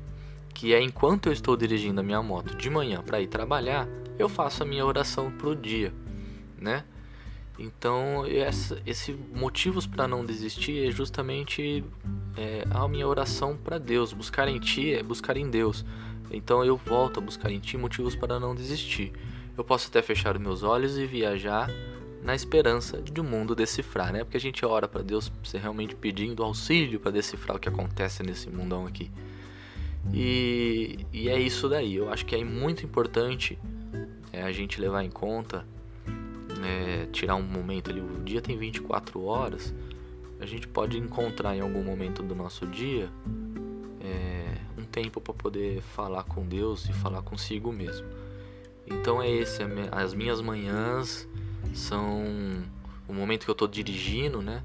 que 0.54 0.74
é 0.74 0.82
enquanto 0.82 1.26
eu 1.26 1.32
estou 1.32 1.56
dirigindo 1.56 2.00
a 2.00 2.02
minha 2.02 2.22
moto 2.22 2.56
de 2.56 2.68
manhã 2.68 3.02
para 3.02 3.20
ir 3.20 3.28
trabalhar, 3.28 3.88
eu 4.18 4.28
faço 4.28 4.62
a 4.62 4.66
minha 4.66 4.84
oração 4.84 5.30
pro 5.30 5.54
dia, 5.54 5.92
né? 6.58 6.84
Então, 7.58 8.24
essa, 8.26 8.80
esse 8.86 9.12
motivos 9.12 9.86
para 9.86 10.08
não 10.08 10.24
desistir 10.24 10.88
é 10.88 10.90
justamente 10.90 11.84
é, 12.34 12.64
a 12.70 12.88
minha 12.88 13.06
oração 13.06 13.54
para 13.54 13.76
Deus. 13.76 14.14
Buscar 14.14 14.48
em 14.48 14.58
Ti 14.58 14.94
é 14.94 15.02
buscar 15.02 15.36
em 15.36 15.48
Deus. 15.50 15.84
Então, 16.30 16.64
eu 16.64 16.74
volto 16.74 17.18
a 17.18 17.20
buscar 17.20 17.50
em 17.50 17.58
Ti 17.58 17.76
motivos 17.76 18.16
para 18.16 18.40
não 18.40 18.54
desistir. 18.54 19.12
Eu 19.56 19.64
posso 19.64 19.88
até 19.88 20.00
fechar 20.02 20.36
os 20.36 20.40
meus 20.40 20.62
olhos 20.62 20.96
e 20.98 21.06
viajar 21.06 21.70
na 22.22 22.34
esperança 22.34 23.00
de 23.00 23.20
um 23.20 23.24
mundo 23.24 23.54
decifrar, 23.54 24.12
né? 24.12 24.24
Porque 24.24 24.36
a 24.36 24.40
gente 24.40 24.64
ora 24.64 24.86
para 24.86 25.02
Deus 25.02 25.32
realmente 25.54 25.94
pedindo 25.94 26.42
auxílio 26.42 27.00
para 27.00 27.10
decifrar 27.10 27.56
o 27.56 27.60
que 27.60 27.68
acontece 27.68 28.22
nesse 28.22 28.50
mundão 28.50 28.86
aqui. 28.86 29.10
E, 30.12 31.06
e 31.12 31.28
é 31.28 31.38
isso 31.38 31.68
daí. 31.68 31.96
Eu 31.96 32.10
acho 32.10 32.24
que 32.26 32.34
é 32.34 32.44
muito 32.44 32.84
importante 32.84 33.58
é, 34.32 34.42
a 34.42 34.52
gente 34.52 34.80
levar 34.80 35.02
em 35.04 35.10
conta 35.10 35.66
é, 36.64 37.06
tirar 37.06 37.36
um 37.36 37.42
momento 37.42 37.90
ali, 37.90 38.00
o 38.00 38.22
dia 38.22 38.40
tem 38.40 38.56
24 38.56 39.22
horas, 39.24 39.74
a 40.40 40.46
gente 40.46 40.66
pode 40.66 40.98
encontrar 40.98 41.56
em 41.56 41.60
algum 41.60 41.82
momento 41.82 42.22
do 42.22 42.34
nosso 42.34 42.66
dia 42.66 43.10
é, 44.00 44.56
um 44.78 44.84
tempo 44.84 45.20
para 45.20 45.34
poder 45.34 45.80
falar 45.80 46.24
com 46.24 46.46
Deus 46.46 46.88
e 46.88 46.92
falar 46.92 47.22
consigo 47.22 47.72
mesmo. 47.72 48.06
Então 48.90 49.22
é 49.22 49.30
esse, 49.30 49.62
as 49.92 50.12
minhas 50.14 50.40
manhãs 50.40 51.28
são 51.74 52.24
o 53.08 53.12
momento 53.12 53.44
que 53.44 53.50
eu 53.50 53.54
estou 53.54 53.68
dirigindo, 53.68 54.42
né? 54.42 54.62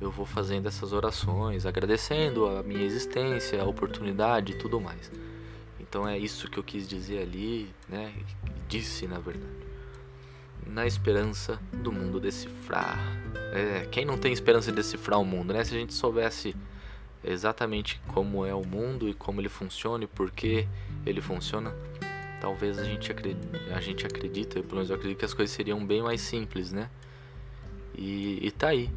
Eu 0.00 0.10
vou 0.10 0.24
fazendo 0.24 0.66
essas 0.66 0.92
orações, 0.92 1.66
agradecendo 1.66 2.46
a 2.46 2.62
minha 2.62 2.84
existência, 2.84 3.60
a 3.60 3.64
oportunidade 3.64 4.52
e 4.52 4.54
tudo 4.56 4.80
mais. 4.80 5.10
Então 5.80 6.06
é 6.06 6.16
isso 6.18 6.48
que 6.48 6.58
eu 6.58 6.62
quis 6.62 6.88
dizer 6.88 7.22
ali, 7.22 7.68
né? 7.88 8.12
Disse 8.68 9.06
na 9.06 9.18
verdade 9.18 9.68
na 10.68 10.86
esperança 10.86 11.58
do 11.72 11.90
mundo 11.90 12.20
decifrar. 12.20 12.98
É, 13.52 13.86
quem 13.90 14.04
não 14.04 14.18
tem 14.18 14.32
esperança 14.32 14.70
de 14.70 14.76
decifrar 14.76 15.18
o 15.18 15.24
mundo, 15.24 15.52
né? 15.52 15.64
Se 15.64 15.74
a 15.74 15.78
gente 15.78 15.94
soubesse 15.94 16.54
exatamente 17.24 18.00
como 18.08 18.44
é 18.44 18.54
o 18.54 18.64
mundo 18.64 19.08
e 19.08 19.14
como 19.14 19.40
ele 19.40 19.48
funciona 19.48 20.04
e 20.04 20.06
por 20.06 20.30
que 20.30 20.68
ele 21.04 21.20
funciona, 21.20 21.74
talvez 22.40 22.78
a 22.78 22.84
gente 22.84 23.10
acredita, 23.10 23.58
a 23.74 23.80
gente 23.80 24.06
acredita, 24.06 24.60
pelo 24.62 24.76
menos 24.76 24.90
eu 24.90 24.96
acredito 24.96 25.18
que 25.18 25.24
as 25.24 25.34
coisas 25.34 25.54
seriam 25.54 25.84
bem 25.84 26.02
mais 26.02 26.20
simples, 26.20 26.72
né? 26.72 26.88
E, 27.96 28.38
e 28.46 28.50
tá 28.50 28.68
aí. 28.68 28.90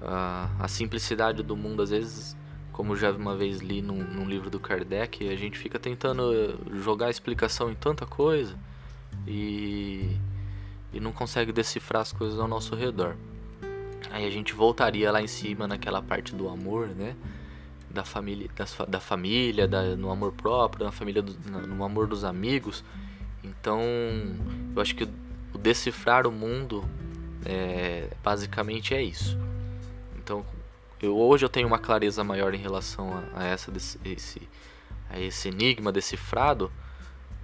A, 0.00 0.50
a 0.60 0.68
simplicidade 0.68 1.42
do 1.42 1.56
mundo, 1.56 1.82
às 1.82 1.90
vezes, 1.90 2.36
como 2.72 2.94
já 2.94 3.10
uma 3.10 3.36
vez 3.36 3.60
li 3.60 3.80
num, 3.80 4.02
num 4.04 4.28
livro 4.28 4.50
do 4.50 4.60
Kardec, 4.60 5.28
a 5.28 5.36
gente 5.36 5.58
fica 5.58 5.78
tentando 5.78 6.58
jogar 6.74 7.10
explicação 7.10 7.70
em 7.70 7.74
tanta 7.74 8.04
coisa 8.04 8.56
e 9.26 10.16
e 10.96 11.00
não 11.00 11.12
consegue 11.12 11.52
decifrar 11.52 12.02
as 12.02 12.10
coisas 12.10 12.38
ao 12.38 12.48
nosso 12.48 12.74
redor. 12.74 13.16
Aí 14.10 14.26
a 14.26 14.30
gente 14.30 14.54
voltaria 14.54 15.12
lá 15.12 15.20
em 15.20 15.26
cima 15.26 15.66
naquela 15.66 16.00
parte 16.00 16.34
do 16.34 16.48
amor, 16.48 16.88
né? 16.88 17.14
Da 17.96 18.04
família, 18.04 18.48
das, 18.54 18.76
da 18.86 19.00
família, 19.00 19.66
da, 19.66 19.96
no 19.96 20.10
amor 20.10 20.32
próprio, 20.32 20.84
na 20.84 20.92
família, 20.92 21.22
do, 21.22 21.34
no 21.66 21.82
amor 21.82 22.06
dos 22.06 22.24
amigos. 22.24 22.84
Então, 23.42 23.80
eu 24.74 24.82
acho 24.82 24.94
que 24.94 25.04
o 25.54 25.58
decifrar 25.58 26.26
o 26.26 26.30
mundo 26.30 26.84
é, 27.44 28.10
basicamente 28.22 28.94
é 28.94 29.02
isso. 29.02 29.38
Então, 30.18 30.44
eu, 31.00 31.16
hoje 31.16 31.44
eu 31.44 31.48
tenho 31.48 31.66
uma 31.66 31.78
clareza 31.78 32.22
maior 32.22 32.52
em 32.52 32.58
relação 32.58 33.10
a, 33.34 33.40
a 33.40 33.44
essa 33.46 33.72
esse, 34.04 34.42
a 35.08 35.18
esse 35.18 35.48
enigma 35.48 35.90
decifrado 35.90 36.70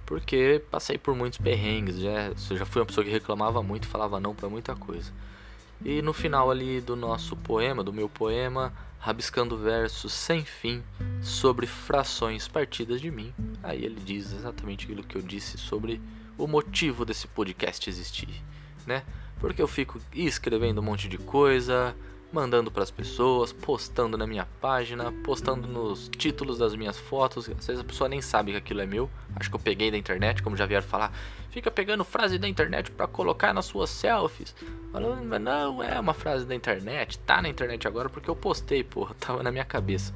porque 0.05 0.61
passei 0.69 0.97
por 0.97 1.15
muitos 1.15 1.39
perrengues, 1.39 1.97
já, 1.97 2.31
eu 2.49 2.57
já 2.57 2.65
fui 2.65 2.81
uma 2.81 2.85
pessoa 2.85 3.03
que 3.03 3.09
reclamava 3.09 3.63
muito, 3.63 3.87
falava 3.87 4.19
não 4.19 4.35
para 4.35 4.49
muita 4.49 4.75
coisa. 4.75 5.11
E 5.83 6.01
no 6.01 6.13
final 6.13 6.51
ali 6.51 6.81
do 6.81 6.95
nosso 6.95 7.35
poema, 7.35 7.83
do 7.83 7.91
meu 7.91 8.07
poema, 8.09 8.73
rabiscando 9.03 9.57
versos 9.57 10.13
sem 10.13 10.45
fim 10.45 10.81
sobre 11.21 11.67
frações 11.67 12.47
partidas 12.47 13.01
de 13.01 13.11
mim, 13.11 13.33
aí 13.61 13.83
ele 13.83 13.99
diz 13.99 14.31
exatamente 14.31 14.85
aquilo 14.85 15.03
que 15.03 15.17
eu 15.17 15.21
disse 15.21 15.57
sobre 15.57 16.01
o 16.37 16.47
motivo 16.47 17.03
desse 17.03 17.27
podcast 17.27 17.89
existir, 17.89 18.41
né? 18.87 19.03
Porque 19.41 19.61
eu 19.61 19.67
fico 19.67 19.99
escrevendo 20.13 20.79
um 20.79 20.85
monte 20.85 21.09
de 21.09 21.17
coisa, 21.17 21.93
mandando 22.33 22.71
para 22.71 22.81
as 22.81 22.89
pessoas, 22.89 23.53
postando 23.53 24.17
na 24.17 24.25
minha 24.25 24.47
página, 24.59 25.11
postando 25.23 25.67
nos 25.67 26.09
títulos 26.09 26.57
das 26.57 26.75
minhas 26.75 26.97
fotos. 26.97 27.47
Às 27.47 27.67
vezes 27.67 27.79
a 27.79 27.83
pessoa 27.83 28.09
nem 28.09 28.21
sabe 28.21 28.51
que 28.51 28.57
aquilo 28.57 28.81
é 28.81 28.85
meu. 28.87 29.09
Acho 29.35 29.49
que 29.49 29.55
eu 29.55 29.59
peguei 29.59 29.91
da 29.91 29.97
internet, 29.97 30.41
como 30.41 30.57
já 30.57 30.65
vieram 30.65 30.85
falar. 30.85 31.13
Fica 31.51 31.69
pegando 31.69 32.03
frase 32.03 32.39
da 32.39 32.47
internet 32.47 32.89
para 32.89 33.05
colocar 33.05 33.53
nas 33.53 33.65
suas 33.65 33.91
selfies. 33.91 34.55
Falando, 34.91 35.23
mas 35.23 35.39
não 35.39 35.83
é 35.83 35.99
uma 35.99 36.15
frase 36.15 36.45
da 36.45 36.55
internet, 36.55 37.19
tá 37.19 37.39
na 37.39 37.47
internet 37.47 37.87
agora 37.87 38.09
porque 38.09 38.29
eu 38.29 38.35
postei, 38.35 38.83
porra, 38.83 39.13
tava 39.21 39.43
na 39.43 39.51
minha 39.51 39.65
cabeça. 39.65 40.11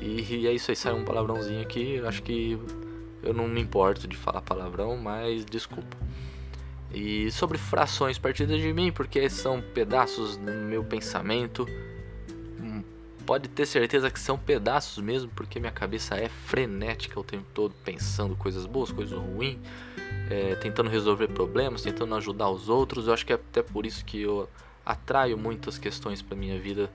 E, 0.00 0.22
e 0.22 0.46
é 0.46 0.52
isso 0.52 0.70
aí, 0.70 0.76
saiu 0.76 0.96
um 0.96 1.04
palavrãozinho 1.04 1.60
aqui. 1.60 2.00
Acho 2.06 2.22
que 2.22 2.56
eu 3.24 3.34
não 3.34 3.48
me 3.48 3.60
importo 3.60 4.06
de 4.06 4.16
falar 4.16 4.40
palavrão, 4.40 4.96
mas 4.96 5.44
desculpa. 5.44 5.96
E 6.94 7.28
sobre 7.32 7.58
frações 7.58 8.18
partidas 8.18 8.60
de 8.60 8.72
mim, 8.72 8.92
porque 8.92 9.28
são 9.28 9.60
pedaços 9.60 10.36
do 10.36 10.52
meu 10.52 10.84
pensamento. 10.84 11.66
Hum, 12.60 12.84
pode 13.26 13.48
ter 13.48 13.66
certeza 13.66 14.08
que 14.10 14.20
são 14.20 14.38
pedaços 14.38 15.02
mesmo, 15.02 15.28
porque 15.34 15.58
minha 15.58 15.72
cabeça 15.72 16.14
é 16.14 16.28
frenética 16.28 17.18
o 17.18 17.24
tempo 17.24 17.46
todo, 17.52 17.74
pensando 17.84 18.36
coisas 18.36 18.64
boas, 18.64 18.92
coisas 18.92 19.18
ruins, 19.18 19.58
é, 20.30 20.54
tentando 20.54 20.88
resolver 20.88 21.26
problemas, 21.28 21.82
tentando 21.82 22.14
ajudar 22.14 22.48
os 22.48 22.68
outros. 22.68 23.08
Eu 23.08 23.14
acho 23.14 23.26
que 23.26 23.32
é 23.32 23.36
até 23.36 23.60
por 23.60 23.84
isso 23.84 24.04
que 24.04 24.22
eu 24.22 24.48
atraio 24.86 25.36
muitas 25.36 25.76
questões 25.78 26.22
para 26.22 26.36
minha 26.36 26.60
vida 26.60 26.88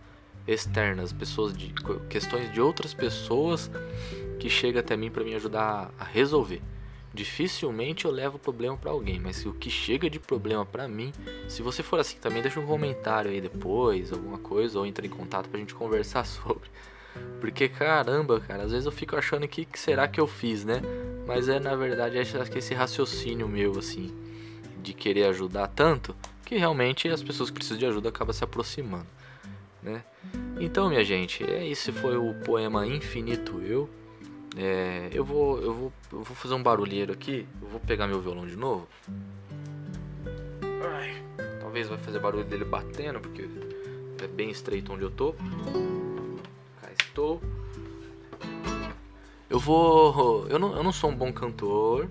externas, 0.48 1.12
pessoas 1.12 1.56
de 1.56 1.74
questões 2.10 2.52
de 2.54 2.62
outras 2.62 2.94
pessoas 2.94 3.70
que 4.40 4.50
chegam 4.50 4.80
até 4.80 4.96
mim 4.96 5.12
para 5.12 5.24
me 5.24 5.36
ajudar 5.36 5.92
a 6.00 6.04
resolver. 6.06 6.62
Dificilmente 7.14 8.06
eu 8.06 8.12
levo 8.12 8.38
problema 8.38 8.78
para 8.78 8.92
alguém, 8.92 9.20
mas 9.20 9.46
o 9.46 9.54
que 9.54 9.70
chega 9.70 10.10
de 10.10 10.20
problema 10.20 10.66
para 10.66 10.88
mim, 10.88 11.12
se 11.48 11.62
você 11.62 11.82
for 11.82 12.00
assim 12.00 12.18
também, 12.18 12.42
deixa 12.42 12.60
um 12.60 12.68
comentário 12.68 13.32
aí 13.32 13.42
depois, 13.42 14.14
alguma 14.14 14.38
coisa, 14.38 14.78
ou 14.78 14.86
entra 14.86 15.06
em 15.06 15.10
contato 15.10 15.50
pra 15.50 15.60
gente 15.60 15.74
conversar 15.74 16.24
sobre. 16.28 16.70
Porque 17.42 17.68
caramba, 17.68 18.40
cara, 18.40 18.64
às 18.64 18.72
vezes 18.72 18.86
eu 18.86 18.92
fico 18.92 19.16
achando 19.16 19.48
que, 19.48 19.66
que 19.66 19.80
será 19.80 20.08
que 20.08 20.20
eu 20.20 20.28
fiz, 20.28 20.64
né? 20.64 20.82
Mas 21.26 21.50
é 21.50 21.60
na 21.60 21.76
verdade 21.76 22.20
acho 22.20 22.52
que 22.52 22.60
esse 22.60 22.74
raciocínio 22.74 23.48
meu 23.48 23.78
assim 23.78 24.14
de 24.82 24.94
querer 24.94 25.26
ajudar 25.26 25.68
tanto 25.68 26.16
que 26.46 26.58
realmente 26.58 27.08
as 27.08 27.22
pessoas 27.22 27.50
que 27.50 27.56
precisam 27.56 27.78
de 27.78 27.86
ajuda 27.86 28.10
acabam 28.10 28.34
se 28.34 28.44
aproximando, 28.44 29.06
né? 29.84 30.04
Então, 30.60 30.90
minha 30.90 31.04
gente, 31.04 31.44
é 31.44 31.68
esse 31.68 31.92
foi 31.92 32.18
o 32.18 32.34
poema 32.44 32.88
Infinito 32.88 33.62
Eu. 33.62 33.90
É, 34.62 35.10
eu, 35.14 35.24
vou, 35.24 35.58
eu, 35.62 35.74
vou, 35.74 35.94
eu 36.12 36.22
vou 36.22 36.36
fazer 36.36 36.54
um 36.54 36.62
barulheiro 36.62 37.14
aqui. 37.14 37.48
Eu 37.62 37.70
vou 37.70 37.80
pegar 37.80 38.08
meu 38.08 38.20
violão 38.20 38.46
de 38.46 38.58
novo. 38.58 38.86
Ai, 40.84 41.24
talvez 41.62 41.88
vai 41.88 41.98
fazer 41.98 42.20
barulho 42.20 42.44
dele 42.44 42.66
batendo, 42.66 43.22
porque 43.22 43.48
é 44.22 44.28
bem 44.28 44.50
estreito 44.50 44.92
onde 44.92 45.04
eu 45.04 45.10
tô. 45.10 45.32
Cá 46.82 46.90
estou. 47.00 47.42
Eu 49.50 49.60
vou. 49.60 50.46
Eu 50.50 50.60
não, 50.60 50.76
eu 50.76 50.84
não 50.84 50.92
sou 50.92 51.10
um 51.10 51.16
bom 51.16 51.32
cantor. 51.32 52.10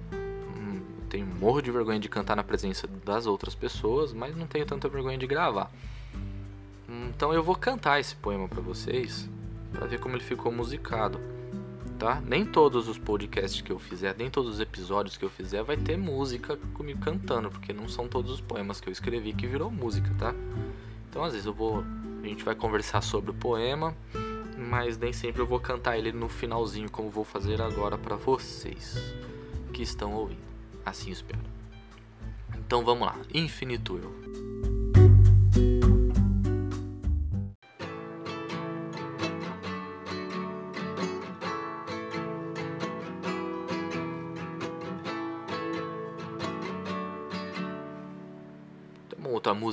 Hum, 0.56 0.80
tenho 1.10 1.26
morro 1.26 1.60
de 1.60 1.70
vergonha 1.70 2.00
de 2.00 2.08
cantar 2.08 2.34
na 2.34 2.42
presença 2.42 2.86
das 3.04 3.26
outras 3.26 3.54
pessoas, 3.54 4.14
mas 4.14 4.34
não 4.34 4.46
tenho 4.46 4.64
tanta 4.64 4.88
vergonha 4.88 5.18
de 5.18 5.26
gravar. 5.26 5.70
Então 6.88 7.34
eu 7.34 7.42
vou 7.42 7.54
cantar 7.54 8.00
esse 8.00 8.16
poema 8.16 8.48
para 8.48 8.62
vocês, 8.62 9.28
para 9.70 9.86
ver 9.86 10.00
como 10.00 10.16
ele 10.16 10.24
ficou 10.24 10.50
musicado 10.50 11.20
tá? 11.98 12.22
Nem 12.24 12.44
todos 12.44 12.88
os 12.88 12.96
podcasts 12.96 13.60
que 13.60 13.72
eu 13.72 13.78
fizer, 13.78 14.14
nem 14.16 14.30
todos 14.30 14.54
os 14.54 14.60
episódios 14.60 15.16
que 15.16 15.24
eu 15.24 15.30
fizer 15.30 15.62
vai 15.62 15.76
ter 15.76 15.96
música 15.96 16.56
comigo 16.72 17.00
cantando, 17.00 17.50
porque 17.50 17.72
não 17.72 17.88
são 17.88 18.06
todos 18.06 18.30
os 18.30 18.40
poemas 18.40 18.80
que 18.80 18.88
eu 18.88 18.92
escrevi 18.92 19.32
que 19.32 19.46
virou 19.46 19.70
música, 19.70 20.08
tá? 20.18 20.34
Então 21.10 21.24
às 21.24 21.32
vezes 21.32 21.46
eu 21.46 21.52
vou, 21.52 21.84
a 22.22 22.26
gente 22.26 22.44
vai 22.44 22.54
conversar 22.54 23.00
sobre 23.00 23.32
o 23.32 23.34
poema, 23.34 23.94
mas 24.56 24.96
nem 24.96 25.12
sempre 25.12 25.42
eu 25.42 25.46
vou 25.46 25.58
cantar 25.58 25.98
ele 25.98 26.12
no 26.12 26.28
finalzinho 26.28 26.90
como 26.90 27.10
vou 27.10 27.24
fazer 27.24 27.60
agora 27.60 27.98
para 27.98 28.16
vocês 28.16 29.14
que 29.72 29.82
estão 29.82 30.12
ouvindo. 30.14 30.48
Assim 30.84 31.10
espero. 31.10 31.40
Então 32.56 32.84
vamos 32.84 33.06
lá. 33.06 33.16
Infinito 33.34 33.96
eu. 33.96 34.27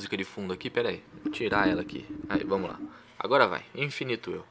Música 0.05 0.17
de 0.17 0.23
fundo 0.23 0.53
aqui, 0.53 0.69
pera 0.69 0.89
aí. 0.89 1.01
Vou 1.23 1.33
tirar 1.33 1.67
ela 1.67 1.81
aqui. 1.81 2.05
Aí, 2.29 2.43
vamos 2.43 2.69
lá. 2.69 2.79
Agora 3.17 3.47
vai. 3.47 3.63
Infinito 3.73 4.29
eu. 4.29 4.45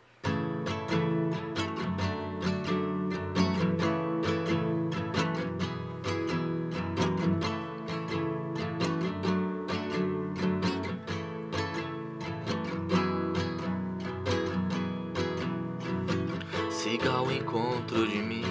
Siga 16.68 17.10
ao 17.12 17.30
encontro 17.30 18.08
de 18.08 18.18
mim, 18.18 18.42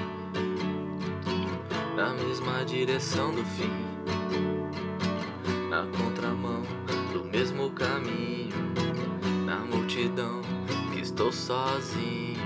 na 1.97 2.13
mesma 2.13 2.63
direção 2.63 3.35
do 3.35 3.43
fim 3.43 3.92
sozinho. 11.73 12.37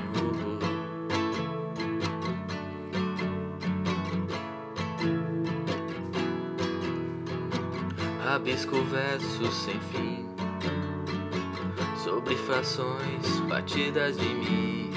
Rabisco 8.24 8.82
versos 8.84 9.54
sem 9.54 9.80
fim. 9.80 10.26
Sobre 12.04 12.36
frações 12.36 13.40
batidas 13.50 14.18
de 14.18 14.30
mim, 14.30 14.92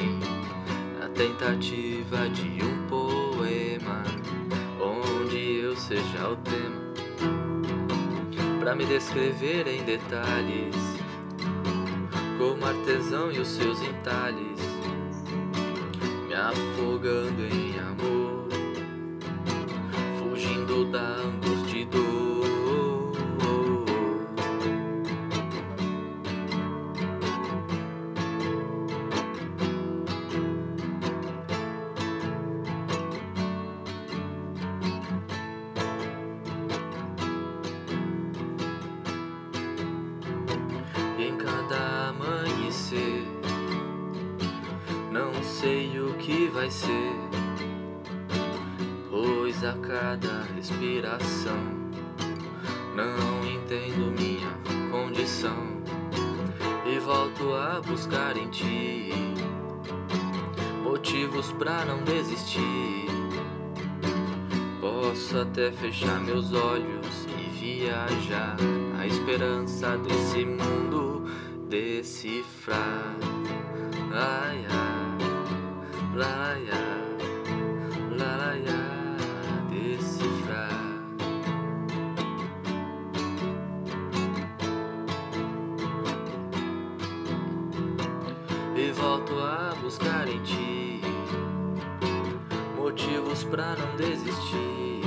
na 1.00 1.08
tentativa 1.08 2.28
de 2.28 2.62
um 2.64 2.86
poema 2.86 4.04
onde 4.80 5.60
eu 5.60 5.76
seja 5.76 6.28
o 6.28 6.36
tema. 6.36 6.80
Para 8.60 8.76
me 8.76 8.84
descrever 8.84 9.66
em 9.66 9.82
detalhes, 9.82 10.76
como 12.40 12.64
artesão 12.64 13.30
e 13.30 13.38
os 13.38 13.48
seus 13.48 13.82
entalhes, 13.82 14.58
me 16.26 16.34
afogando 16.34 17.42
em 17.44 17.78
amor, 17.78 18.19
a 57.80 57.82
buscar 57.82 58.36
em 58.36 58.48
ti 58.50 59.10
motivos 60.82 61.50
pra 61.52 61.84
não 61.86 62.02
desistir. 62.04 63.06
Posso 64.80 65.38
até 65.38 65.72
fechar 65.72 66.20
meus 66.20 66.52
olhos 66.52 67.26
e 67.38 67.58
viajar 67.58 68.56
na 68.96 69.06
esperança 69.06 69.96
desse 69.98 70.44
mundo 70.44 71.24
decifrar. 71.68 73.16
Ai, 74.12 74.66
ai, 74.68 75.18
ai, 76.22 76.68
ai, 76.70 76.89
pra 93.50 93.74
não 93.74 93.96
desistir. 93.96 95.02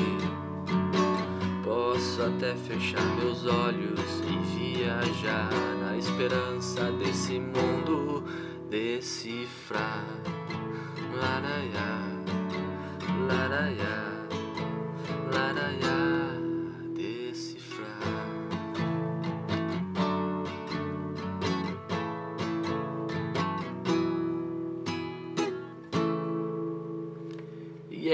Posso 1.63 2.21
até 2.21 2.53
fechar 2.56 3.03
meus 3.15 3.45
olhos 3.45 4.01
e 4.27 4.77
viajar 4.77 5.49
na 5.79 5.97
esperança 5.97 6.91
desse 6.91 7.39
mundo 7.39 8.23
decifrar. 8.69 10.33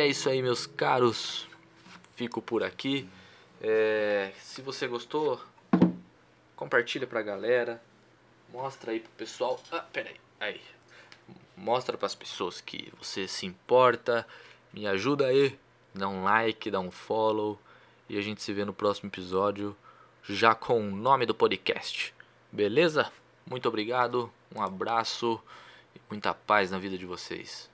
Isso 0.10 0.30
aí, 0.30 0.42
meus 0.42 0.66
caros. 0.66 1.48
Fico 2.16 2.42
por 2.42 2.64
aqui. 2.64 3.08
É, 3.62 4.32
se 4.42 4.62
você 4.62 4.88
gostou, 4.88 5.42
compartilha 6.56 7.08
pra 7.08 7.22
galera. 7.22 7.82
Mostra 8.52 8.92
aí 8.92 9.00
pro 9.00 9.12
pessoal. 9.12 9.62
Ah, 9.72 9.80
peraí. 9.94 10.16
Aí. 10.40 10.62
Mostra 11.56 11.98
pras 11.98 12.16
pessoas 12.16 12.62
que 12.62 12.92
você 12.98 13.28
se 13.28 13.46
importa. 13.46 14.26
Me 14.74 14.88
ajuda 14.88 15.28
aí. 15.28 15.58
Dá 15.94 16.08
um 16.08 16.24
like, 16.24 16.72
dá 16.72 16.80
um 16.80 16.92
follow. 16.92 17.60
E 18.08 18.18
a 18.18 18.22
gente 18.22 18.42
se 18.42 18.54
vê 18.54 18.64
no 18.64 18.74
próximo 18.74 19.10
episódio. 19.10 19.76
Já 20.24 20.56
com 20.56 20.80
o 20.80 20.96
nome 20.96 21.26
do 21.26 21.36
podcast. 21.36 22.14
Beleza? 22.52 23.12
Muito 23.46 23.68
obrigado. 23.68 24.32
Um 24.56 24.62
abraço 24.62 25.42
e 25.96 26.00
muita 26.10 26.34
paz 26.34 26.72
na 26.72 26.80
vida 26.80 26.98
de 26.98 27.06
vocês. 27.06 27.68